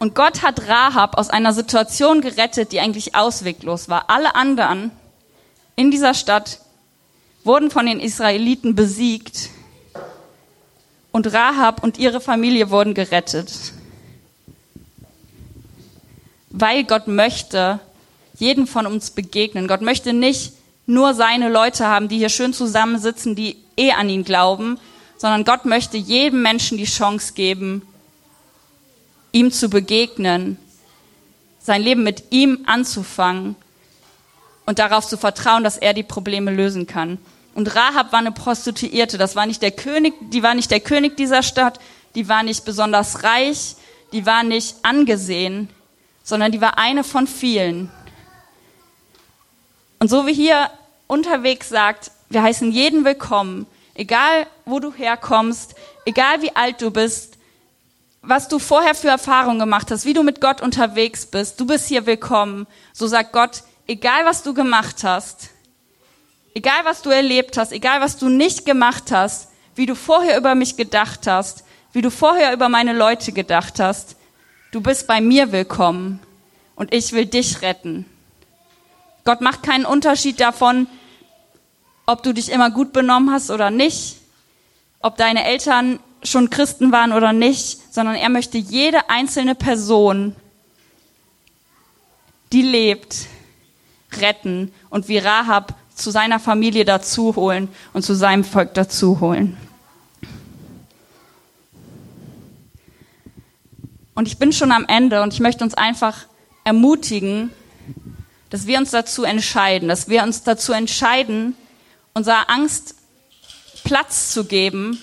Und 0.00 0.16
Gott 0.16 0.42
hat 0.42 0.66
Rahab 0.66 1.16
aus 1.16 1.30
einer 1.30 1.52
Situation 1.52 2.22
gerettet, 2.22 2.72
die 2.72 2.80
eigentlich 2.80 3.14
ausweglos 3.14 3.88
war. 3.88 4.10
Alle 4.10 4.34
anderen 4.34 4.90
in 5.76 5.92
dieser 5.92 6.12
Stadt 6.12 6.58
wurden 7.44 7.70
von 7.70 7.86
den 7.86 8.00
Israeliten 8.00 8.74
besiegt 8.74 9.50
und 11.16 11.32
Rahab 11.32 11.82
und 11.82 11.96
ihre 11.96 12.20
Familie 12.20 12.68
wurden 12.68 12.92
gerettet. 12.92 13.72
Weil 16.50 16.84
Gott 16.84 17.08
möchte 17.08 17.80
jeden 18.38 18.66
von 18.66 18.86
uns 18.86 19.12
begegnen. 19.12 19.66
Gott 19.66 19.80
möchte 19.80 20.12
nicht 20.12 20.52
nur 20.84 21.14
seine 21.14 21.48
Leute 21.48 21.86
haben, 21.86 22.08
die 22.08 22.18
hier 22.18 22.28
schön 22.28 22.52
zusammensitzen, 22.52 23.34
die 23.34 23.56
eh 23.78 23.92
an 23.92 24.10
ihn 24.10 24.24
glauben, 24.24 24.78
sondern 25.16 25.44
Gott 25.44 25.64
möchte 25.64 25.96
jedem 25.96 26.42
Menschen 26.42 26.76
die 26.76 26.84
Chance 26.84 27.32
geben, 27.32 27.80
ihm 29.32 29.50
zu 29.50 29.70
begegnen, 29.70 30.58
sein 31.60 31.80
Leben 31.80 32.02
mit 32.02 32.24
ihm 32.28 32.64
anzufangen 32.66 33.56
und 34.66 34.78
darauf 34.78 35.06
zu 35.06 35.16
vertrauen, 35.16 35.64
dass 35.64 35.78
er 35.78 35.94
die 35.94 36.02
Probleme 36.02 36.50
lösen 36.52 36.86
kann. 36.86 37.16
Und 37.56 37.74
Rahab 37.74 38.12
war 38.12 38.18
eine 38.18 38.32
Prostituierte, 38.32 39.16
das 39.16 39.34
war 39.34 39.46
nicht 39.46 39.62
der 39.62 39.70
König, 39.70 40.12
die 40.20 40.42
war 40.42 40.54
nicht 40.54 40.70
der 40.70 40.80
König 40.80 41.16
dieser 41.16 41.42
Stadt, 41.42 41.80
die 42.14 42.28
war 42.28 42.42
nicht 42.42 42.66
besonders 42.66 43.22
reich, 43.22 43.76
die 44.12 44.26
war 44.26 44.42
nicht 44.42 44.76
angesehen, 44.82 45.70
sondern 46.22 46.52
die 46.52 46.60
war 46.60 46.76
eine 46.76 47.02
von 47.02 47.26
vielen. 47.26 47.90
Und 49.98 50.08
so 50.08 50.26
wie 50.26 50.34
hier 50.34 50.68
unterwegs 51.06 51.70
sagt, 51.70 52.10
wir 52.28 52.42
heißen 52.42 52.70
jeden 52.72 53.06
willkommen, 53.06 53.66
egal 53.94 54.46
wo 54.66 54.78
du 54.78 54.92
herkommst, 54.92 55.76
egal 56.04 56.42
wie 56.42 56.54
alt 56.54 56.82
du 56.82 56.90
bist, 56.90 57.38
was 58.20 58.48
du 58.48 58.58
vorher 58.58 58.94
für 58.94 59.08
Erfahrungen 59.08 59.60
gemacht 59.60 59.90
hast, 59.90 60.04
wie 60.04 60.12
du 60.12 60.22
mit 60.22 60.42
Gott 60.42 60.60
unterwegs 60.60 61.24
bist, 61.24 61.58
du 61.58 61.64
bist 61.64 61.88
hier 61.88 62.04
willkommen. 62.04 62.66
So 62.92 63.06
sagt 63.06 63.32
Gott, 63.32 63.62
egal 63.86 64.26
was 64.26 64.42
du 64.42 64.52
gemacht 64.52 65.04
hast, 65.04 65.55
egal 66.56 66.86
was 66.86 67.02
du 67.02 67.10
erlebt 67.10 67.58
hast, 67.58 67.70
egal 67.70 68.00
was 68.00 68.16
du 68.16 68.30
nicht 68.30 68.64
gemacht 68.64 69.12
hast, 69.12 69.50
wie 69.74 69.84
du 69.84 69.94
vorher 69.94 70.38
über 70.38 70.54
mich 70.54 70.76
gedacht 70.76 71.26
hast, 71.26 71.64
wie 71.92 72.00
du 72.00 72.10
vorher 72.10 72.54
über 72.54 72.70
meine 72.70 72.94
Leute 72.94 73.32
gedacht 73.32 73.78
hast, 73.78 74.16
du 74.72 74.80
bist 74.80 75.06
bei 75.06 75.20
mir 75.20 75.52
willkommen 75.52 76.18
und 76.74 76.94
ich 76.94 77.12
will 77.12 77.26
dich 77.26 77.60
retten. 77.60 78.06
Gott 79.24 79.42
macht 79.42 79.62
keinen 79.62 79.84
Unterschied 79.84 80.40
davon, 80.40 80.86
ob 82.06 82.22
du 82.22 82.32
dich 82.32 82.50
immer 82.50 82.70
gut 82.70 82.94
benommen 82.94 83.32
hast 83.32 83.50
oder 83.50 83.70
nicht, 83.70 84.16
ob 85.00 85.18
deine 85.18 85.44
Eltern 85.44 85.98
schon 86.22 86.48
Christen 86.48 86.90
waren 86.90 87.12
oder 87.12 87.34
nicht, 87.34 87.92
sondern 87.92 88.14
er 88.14 88.30
möchte 88.30 88.56
jede 88.56 89.10
einzelne 89.10 89.54
Person, 89.54 90.34
die 92.50 92.62
lebt, 92.62 93.26
retten 94.18 94.72
und 94.88 95.08
wie 95.08 95.18
Rahab 95.18 95.74
zu 95.96 96.10
seiner 96.10 96.38
Familie 96.38 96.84
dazu 96.84 97.34
holen 97.34 97.68
und 97.92 98.04
zu 98.04 98.14
seinem 98.14 98.44
Volk 98.44 98.74
dazu 98.74 99.18
holen. 99.18 99.56
Und 104.14 104.28
ich 104.28 104.38
bin 104.38 104.52
schon 104.52 104.70
am 104.70 104.84
Ende 104.86 105.22
und 105.22 105.32
ich 105.32 105.40
möchte 105.40 105.64
uns 105.64 105.74
einfach 105.74 106.26
ermutigen, 106.62 107.50
dass 108.50 108.68
wir 108.68 108.78
uns 108.78 108.92
dazu 108.92 109.24
entscheiden, 109.24 109.88
dass 109.88 110.08
wir 110.08 110.22
uns 110.22 110.44
dazu 110.44 110.72
entscheiden, 110.72 111.56
unserer 112.14 112.48
Angst 112.48 112.94
Platz 113.82 114.30
zu 114.30 114.44
geben 114.44 115.00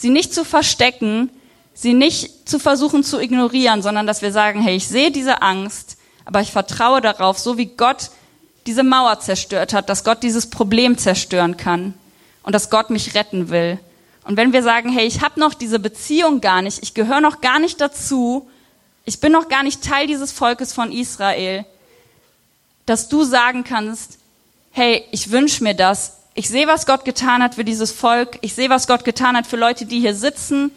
sie 0.00 0.08
nicht 0.08 0.32
zu 0.32 0.44
verstecken, 0.44 1.30
sie 1.74 1.92
nicht 1.92 2.48
zu 2.48 2.58
versuchen 2.58 3.04
zu 3.04 3.20
ignorieren, 3.20 3.82
sondern 3.82 4.06
dass 4.06 4.22
wir 4.22 4.32
sagen, 4.32 4.62
hey, 4.62 4.76
ich 4.76 4.88
sehe 4.88 5.10
diese 5.10 5.42
Angst, 5.42 5.98
aber 6.24 6.40
ich 6.40 6.52
vertraue 6.52 7.02
darauf, 7.02 7.38
so 7.38 7.58
wie 7.58 7.66
Gott 7.66 8.10
diese 8.66 8.82
Mauer 8.82 9.20
zerstört 9.20 9.72
hat, 9.72 9.88
dass 9.88 10.04
Gott 10.04 10.22
dieses 10.22 10.50
Problem 10.50 10.98
zerstören 10.98 11.56
kann 11.56 11.94
und 12.42 12.54
dass 12.54 12.70
Gott 12.70 12.90
mich 12.90 13.14
retten 13.14 13.50
will. 13.50 13.78
Und 14.24 14.36
wenn 14.36 14.52
wir 14.52 14.62
sagen, 14.62 14.90
hey, 14.90 15.06
ich 15.06 15.22
habe 15.22 15.40
noch 15.40 15.54
diese 15.54 15.78
Beziehung 15.78 16.40
gar 16.40 16.62
nicht, 16.62 16.82
ich 16.82 16.94
gehöre 16.94 17.20
noch 17.20 17.40
gar 17.40 17.58
nicht 17.58 17.80
dazu, 17.80 18.48
ich 19.04 19.20
bin 19.20 19.32
noch 19.32 19.48
gar 19.48 19.62
nicht 19.62 19.82
Teil 19.82 20.06
dieses 20.06 20.30
Volkes 20.30 20.72
von 20.72 20.92
Israel, 20.92 21.64
dass 22.86 23.08
du 23.08 23.24
sagen 23.24 23.64
kannst, 23.64 24.18
hey, 24.72 25.04
ich 25.10 25.30
wünsche 25.30 25.64
mir 25.64 25.74
das, 25.74 26.20
ich 26.34 26.48
sehe, 26.48 26.66
was 26.66 26.86
Gott 26.86 27.04
getan 27.04 27.42
hat 27.42 27.56
für 27.56 27.64
dieses 27.64 27.92
Volk. 27.92 28.38
Ich 28.40 28.54
sehe, 28.54 28.70
was 28.70 28.86
Gott 28.86 29.04
getan 29.04 29.36
hat 29.36 29.46
für 29.46 29.56
Leute, 29.56 29.84
die 29.84 30.00
hier 30.00 30.14
sitzen, 30.14 30.70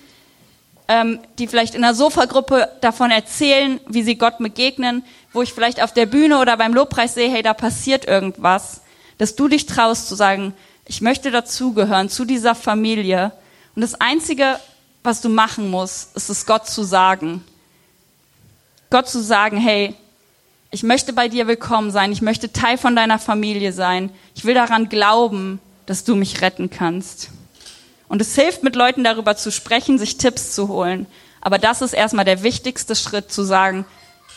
ähm, 0.88 1.20
die 1.38 1.48
vielleicht 1.48 1.76
in 1.76 1.84
einer 1.84 1.94
Sofagruppe 1.94 2.70
davon 2.82 3.12
erzählen, 3.12 3.80
wie 3.88 4.04
sie 4.04 4.16
Gott 4.18 4.40
begegnen, 4.40 5.04
wo 5.34 5.42
ich 5.42 5.54
vielleicht 5.54 5.82
auf 5.82 5.94
der 5.94 6.06
Bühne 6.06 6.40
oder 6.40 6.56
beim 6.58 6.74
Lobpreis 6.74 7.16
sehe, 7.16 7.30
hey, 7.30 7.42
da 7.42 7.54
passiert 7.54 8.06
irgendwas. 8.06 8.82
Dass 9.18 9.36
du 9.36 9.48
dich 9.48 9.66
traust 9.66 10.08
zu 10.08 10.16
sagen, 10.16 10.54
ich 10.86 11.02
möchte 11.02 11.32
dazugehören, 11.32 12.10
zu 12.10 12.26
dieser 12.26 12.56
Familie. 12.56 13.32
Und 13.76 13.82
das 13.82 13.96
Einzige, 13.96 14.60
was 15.04 15.22
du 15.22 15.30
machen 15.30 15.70
musst, 15.70 16.16
ist 16.16 16.30
es 16.30 16.46
Gott 16.46 16.68
zu 16.68 16.84
sagen. 16.84 17.44
Gott 18.90 19.10
zu 19.10 19.22
sagen, 19.22 19.58
hey, 19.58 19.96
ich 20.72 20.84
möchte 20.84 21.14
bei 21.14 21.28
dir 21.28 21.48
willkommen 21.48 21.92
sein, 21.92 22.12
ich 22.12 22.22
möchte 22.22 22.52
Teil 22.52 22.78
von 22.78 22.96
deiner 22.96 23.20
Familie 23.20 23.74
sein, 23.74 24.10
ich 24.36 24.46
will 24.46 24.56
daran 24.56 24.90
glauben, 24.90 25.60
dass 25.86 26.04
du 26.04 26.16
mich 26.16 26.42
retten 26.42 26.70
kannst. 26.70 27.30
Und 28.08 28.22
es 28.22 28.36
hilft, 28.36 28.64
mit 28.64 28.76
Leuten 28.76 29.04
darüber 29.04 29.36
zu 29.36 29.52
sprechen, 29.52 29.98
sich 29.98 30.18
Tipps 30.18 30.54
zu 30.54 30.68
holen. 30.68 31.08
Aber 31.42 31.58
das 31.58 31.82
ist 31.82 31.94
erstmal 31.94 32.26
der 32.26 32.44
wichtigste 32.44 32.96
Schritt, 32.96 33.32
zu 33.32 33.44
sagen, 33.44 33.86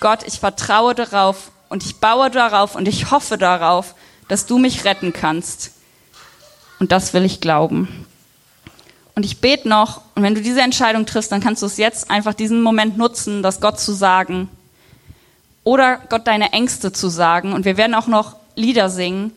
Gott, 0.01 0.21
ich 0.27 0.41
vertraue 0.41 0.95
darauf 0.95 1.51
und 1.69 1.85
ich 1.85 1.97
baue 1.97 2.31
darauf 2.31 2.75
und 2.75 2.87
ich 2.87 3.11
hoffe 3.11 3.39
darauf, 3.39 3.95
dass 4.29 4.47
du 4.47 4.59
mich 4.59 4.85
retten 4.85 5.13
kannst. 5.13 5.73
Und 6.79 6.93
das 6.93 7.15
will 7.15 7.25
ich 7.25 7.41
glauben. 7.41 8.07
Und 9.15 9.25
ich 9.25 9.41
bete 9.41 9.67
noch, 9.67 10.03
und 10.15 10.23
wenn 10.23 10.35
du 10.35 10.43
diese 10.43 10.61
Entscheidung 10.61 11.07
triffst, 11.07 11.33
dann 11.33 11.41
kannst 11.41 11.63
du 11.63 11.67
es 11.67 11.79
jetzt 11.79 12.11
einfach 12.11 12.35
diesen 12.35 12.61
Moment 12.61 12.99
nutzen, 12.99 13.43
das 13.43 13.61
Gott 13.61 13.81
zu 13.81 13.93
sagen. 13.93 14.51
Oder 15.65 15.99
Gott 16.11 16.27
deine 16.27 16.53
Ängste 16.53 16.93
zu 16.93 17.09
sagen. 17.09 17.55
Und 17.55 17.65
wir 17.65 17.79
werden 17.79 17.95
auch 17.95 18.09
noch 18.09 18.37
Lieder 18.55 18.91
singen. 18.91 19.33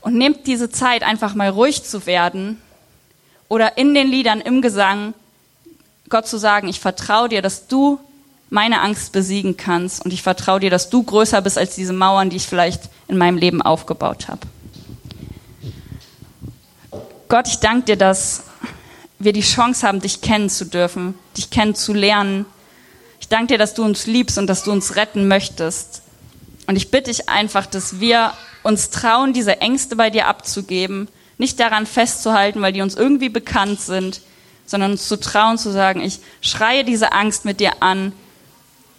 Und 0.00 0.14
nehmt 0.14 0.46
diese 0.46 0.70
Zeit, 0.70 1.02
einfach 1.02 1.34
mal 1.34 1.50
ruhig 1.50 1.84
zu 1.84 2.06
werden. 2.06 2.62
Oder 3.48 3.76
in 3.76 3.92
den 3.92 4.08
Liedern, 4.08 4.40
im 4.40 4.62
Gesang, 4.62 5.12
Gott 6.08 6.26
zu 6.26 6.38
sagen, 6.38 6.68
ich 6.68 6.80
vertraue 6.80 7.28
dir, 7.28 7.42
dass 7.42 7.66
du 7.66 8.00
meine 8.50 8.80
Angst 8.80 9.12
besiegen 9.12 9.56
kannst. 9.56 10.04
Und 10.04 10.12
ich 10.12 10.22
vertraue 10.22 10.60
dir, 10.60 10.70
dass 10.70 10.90
du 10.90 11.02
größer 11.02 11.40
bist 11.42 11.58
als 11.58 11.74
diese 11.74 11.92
Mauern, 11.92 12.30
die 12.30 12.36
ich 12.36 12.46
vielleicht 12.46 12.82
in 13.08 13.18
meinem 13.18 13.36
Leben 13.36 13.62
aufgebaut 13.62 14.28
habe. 14.28 14.40
Gott, 17.28 17.46
ich 17.46 17.58
danke 17.58 17.84
dir, 17.86 17.96
dass 17.96 18.44
wir 19.18 19.32
die 19.32 19.42
Chance 19.42 19.86
haben, 19.86 20.00
dich 20.00 20.20
kennen 20.20 20.48
zu 20.48 20.64
dürfen, 20.64 21.14
dich 21.36 21.50
kennenzulernen. 21.50 22.46
Ich 23.20 23.28
danke 23.28 23.48
dir, 23.48 23.58
dass 23.58 23.74
du 23.74 23.84
uns 23.84 24.06
liebst 24.06 24.38
und 24.38 24.46
dass 24.46 24.64
du 24.64 24.72
uns 24.72 24.96
retten 24.96 25.28
möchtest. 25.28 26.02
Und 26.66 26.76
ich 26.76 26.90
bitte 26.90 27.10
dich 27.10 27.28
einfach, 27.28 27.66
dass 27.66 28.00
wir 28.00 28.32
uns 28.62 28.90
trauen, 28.90 29.32
diese 29.32 29.60
Ängste 29.60 29.96
bei 29.96 30.10
dir 30.10 30.26
abzugeben, 30.26 31.08
nicht 31.36 31.60
daran 31.60 31.86
festzuhalten, 31.86 32.62
weil 32.62 32.72
die 32.72 32.82
uns 32.82 32.94
irgendwie 32.94 33.28
bekannt 33.28 33.80
sind, 33.80 34.20
sondern 34.66 34.92
uns 34.92 35.08
zu 35.08 35.18
trauen, 35.18 35.58
zu 35.58 35.70
sagen, 35.70 36.00
ich 36.00 36.20
schreie 36.40 36.84
diese 36.84 37.12
Angst 37.12 37.44
mit 37.44 37.60
dir 37.60 37.82
an 37.82 38.12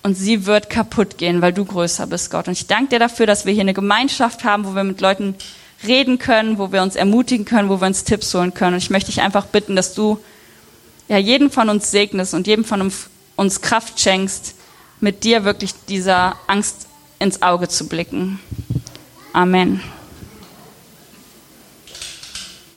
und 0.03 0.15
sie 0.15 0.45
wird 0.45 0.69
kaputt 0.69 1.17
gehen, 1.17 1.41
weil 1.41 1.53
du 1.53 1.65
größer 1.65 2.07
bist, 2.07 2.31
Gott. 2.31 2.47
Und 2.47 2.53
ich 2.53 2.67
danke 2.67 2.89
dir 2.89 2.99
dafür, 2.99 3.25
dass 3.25 3.45
wir 3.45 3.53
hier 3.53 3.61
eine 3.61 3.73
Gemeinschaft 3.73 4.43
haben, 4.43 4.65
wo 4.65 4.73
wir 4.73 4.83
mit 4.83 5.01
Leuten 5.01 5.35
reden 5.85 6.19
können, 6.19 6.57
wo 6.57 6.71
wir 6.71 6.81
uns 6.81 6.95
ermutigen 6.95 7.45
können, 7.45 7.69
wo 7.69 7.81
wir 7.81 7.87
uns 7.87 8.03
Tipps 8.03 8.33
holen 8.33 8.53
können. 8.53 8.73
Und 8.73 8.83
ich 8.83 8.89
möchte 8.89 9.11
dich 9.11 9.21
einfach 9.21 9.45
bitten, 9.45 9.75
dass 9.75 9.93
du 9.93 10.19
ja 11.07 11.17
jeden 11.17 11.49
von 11.49 11.69
uns 11.69 11.91
segnest 11.91 12.33
und 12.33 12.47
jedem 12.47 12.65
von 12.65 12.91
uns 13.35 13.61
Kraft 13.61 13.99
schenkst, 13.99 14.55
mit 15.01 15.23
dir 15.23 15.43
wirklich 15.43 15.73
dieser 15.87 16.35
Angst 16.47 16.87
ins 17.19 17.41
Auge 17.41 17.67
zu 17.67 17.87
blicken. 17.87 18.39
Amen. 19.33 19.81